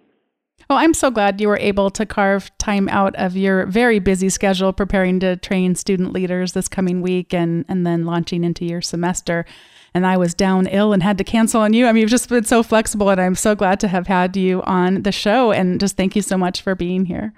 Oh, 0.70 0.76
I'm 0.76 0.94
so 0.94 1.10
glad 1.10 1.40
you 1.40 1.48
were 1.48 1.60
able 1.60 1.90
to 1.92 2.06
carve 2.06 2.56
time 2.58 2.90
out 2.90 3.16
of 3.16 3.38
your 3.38 3.66
very 3.68 4.00
busy 4.00 4.28
schedule 4.28 4.74
preparing 4.74 5.18
to 5.22 5.38
train 5.38 5.76
student 5.76 6.12
leaders 6.12 6.52
this 6.52 6.68
coming 6.68 7.02
week 7.02 7.34
and, 7.34 7.64
and 7.70 7.88
then 7.88 8.06
launching 8.06 8.44
into 8.44 8.66
your 8.66 8.82
semester. 8.82 9.46
And 9.94 10.06
I 10.06 10.18
was 10.18 10.34
down 10.34 10.68
ill 10.68 10.92
and 10.92 11.02
had 11.02 11.18
to 11.20 11.24
cancel 11.24 11.62
on 11.62 11.72
you. 11.72 11.88
I 11.88 11.94
mean, 11.94 12.02
you've 12.02 12.10
just 12.10 12.28
been 12.28 12.44
so 12.44 12.64
flexible, 12.64 13.10
and 13.10 13.20
I'm 13.20 13.36
so 13.36 13.56
glad 13.56 13.80
to 13.80 13.88
have 13.88 14.08
had 14.08 14.36
you 14.36 14.62
on 14.64 15.04
the 15.04 15.14
show. 15.14 15.54
And 15.54 15.80
just 15.80 15.96
thank 15.96 16.18
you 16.18 16.22
so 16.22 16.38
much 16.38 16.62
for 16.62 16.76
being 16.76 17.06
here. 17.06 17.34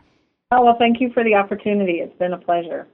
Oh, 0.52 0.64
well, 0.66 0.76
thank 0.80 1.00
you 1.00 1.12
for 1.14 1.24
the 1.24 1.36
opportunity. 1.36 2.00
It's 2.00 2.18
been 2.18 2.34
a 2.34 2.40
pleasure. 2.40 2.88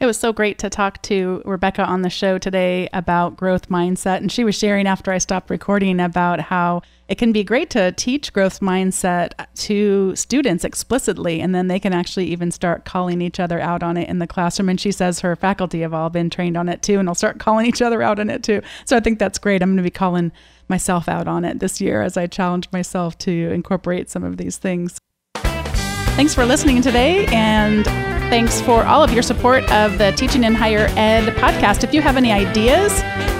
It 0.00 0.06
was 0.06 0.16
so 0.16 0.32
great 0.32 0.60
to 0.60 0.70
talk 0.70 1.02
to 1.02 1.42
Rebecca 1.44 1.82
on 1.82 2.02
the 2.02 2.10
show 2.10 2.38
today 2.38 2.88
about 2.92 3.36
growth 3.36 3.68
mindset. 3.68 4.18
And 4.18 4.30
she 4.30 4.44
was 4.44 4.56
sharing 4.56 4.86
after 4.86 5.10
I 5.10 5.18
stopped 5.18 5.50
recording 5.50 5.98
about 5.98 6.38
how 6.38 6.82
it 7.08 7.18
can 7.18 7.32
be 7.32 7.42
great 7.42 7.68
to 7.70 7.90
teach 7.90 8.32
growth 8.32 8.60
mindset 8.60 9.32
to 9.56 10.14
students 10.14 10.62
explicitly, 10.62 11.40
and 11.40 11.52
then 11.52 11.66
they 11.66 11.80
can 11.80 11.92
actually 11.92 12.26
even 12.26 12.52
start 12.52 12.84
calling 12.84 13.20
each 13.20 13.40
other 13.40 13.58
out 13.58 13.82
on 13.82 13.96
it 13.96 14.08
in 14.08 14.20
the 14.20 14.26
classroom. 14.28 14.68
And 14.68 14.80
she 14.80 14.92
says 14.92 15.18
her 15.18 15.34
faculty 15.34 15.80
have 15.80 15.94
all 15.94 16.10
been 16.10 16.30
trained 16.30 16.56
on 16.56 16.68
it 16.68 16.80
too, 16.80 17.00
and 17.00 17.08
they'll 17.08 17.16
start 17.16 17.40
calling 17.40 17.66
each 17.66 17.82
other 17.82 18.00
out 18.00 18.20
on 18.20 18.30
it 18.30 18.44
too. 18.44 18.62
So 18.84 18.96
I 18.96 19.00
think 19.00 19.18
that's 19.18 19.38
great. 19.38 19.62
I'm 19.62 19.70
going 19.70 19.78
to 19.78 19.82
be 19.82 19.90
calling 19.90 20.30
myself 20.68 21.08
out 21.08 21.26
on 21.26 21.44
it 21.44 21.58
this 21.58 21.80
year 21.80 22.02
as 22.02 22.16
I 22.16 22.28
challenge 22.28 22.68
myself 22.70 23.18
to 23.18 23.32
incorporate 23.50 24.10
some 24.10 24.22
of 24.22 24.36
these 24.36 24.58
things. 24.58 25.00
Thanks 25.34 26.34
for 26.34 26.44
listening 26.44 26.82
today, 26.82 27.26
and 27.26 27.86
thanks 28.28 28.60
for 28.60 28.84
all 28.84 29.02
of 29.02 29.10
your 29.12 29.22
support 29.22 29.64
of 29.72 29.96
the 29.96 30.12
Teaching 30.12 30.44
in 30.44 30.54
Higher 30.54 30.88
Ed 30.96 31.34
podcast. 31.36 31.82
If 31.82 31.94
you 31.94 32.02
have 32.02 32.18
any 32.18 32.30
ideas 32.30 32.92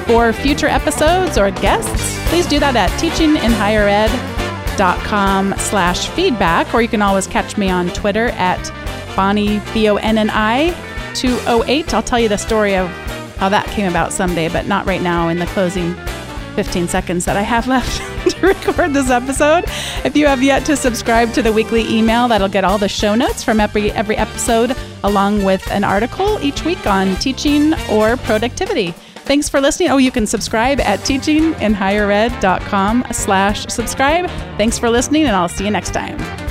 for 0.06 0.32
future 0.32 0.66
episodes 0.66 1.36
or 1.36 1.50
guests, 1.50 2.18
please 2.30 2.46
do 2.46 2.58
that 2.58 2.74
at 2.74 2.88
teachinginhighered.com 2.92 5.54
slash 5.58 6.08
feedback, 6.08 6.74
or 6.74 6.80
you 6.80 6.88
can 6.88 7.02
always 7.02 7.26
catch 7.26 7.58
me 7.58 7.68
on 7.68 7.90
Twitter 7.90 8.28
at 8.28 8.58
Bonni, 9.14 9.60
B-O-N-N-I 9.74 10.70
208. 11.14 11.94
I'll 11.94 12.02
tell 12.02 12.18
you 12.18 12.30
the 12.30 12.38
story 12.38 12.74
of 12.74 12.88
how 13.36 13.50
that 13.50 13.66
came 13.66 13.90
about 13.90 14.10
someday, 14.12 14.48
but 14.48 14.66
not 14.66 14.86
right 14.86 15.02
now 15.02 15.28
in 15.28 15.38
the 15.38 15.46
closing 15.46 15.94
15 16.54 16.88
seconds 16.88 17.26
that 17.26 17.36
I 17.36 17.42
have 17.42 17.68
left 17.68 18.00
to 18.28 18.46
record 18.46 18.92
this 18.92 19.10
episode. 19.10 19.64
If 20.04 20.16
you 20.16 20.26
have 20.26 20.42
yet 20.42 20.64
to 20.66 20.76
subscribe 20.76 21.32
to 21.34 21.42
the 21.42 21.52
weekly 21.52 21.88
email, 21.88 22.28
that'll 22.28 22.48
get 22.48 22.64
all 22.64 22.78
the 22.78 22.88
show 22.88 23.14
notes 23.14 23.42
from 23.42 23.60
every 23.60 23.90
every 23.92 24.16
episode 24.16 24.76
along 25.04 25.44
with 25.44 25.68
an 25.70 25.84
article 25.84 26.38
each 26.42 26.64
week 26.64 26.86
on 26.86 27.16
teaching 27.16 27.74
or 27.90 28.16
productivity. 28.18 28.94
Thanks 29.28 29.48
for 29.48 29.60
listening. 29.60 29.90
Oh, 29.90 29.98
you 29.98 30.10
can 30.10 30.26
subscribe 30.26 30.80
at 30.80 31.00
teachinginhighered.com 31.00 33.04
slash 33.12 33.66
subscribe. 33.66 34.30
Thanks 34.56 34.78
for 34.78 34.88
listening, 34.88 35.24
and 35.24 35.36
I'll 35.36 35.50
see 35.50 35.66
you 35.66 35.70
next 35.70 35.92
time. 35.92 36.47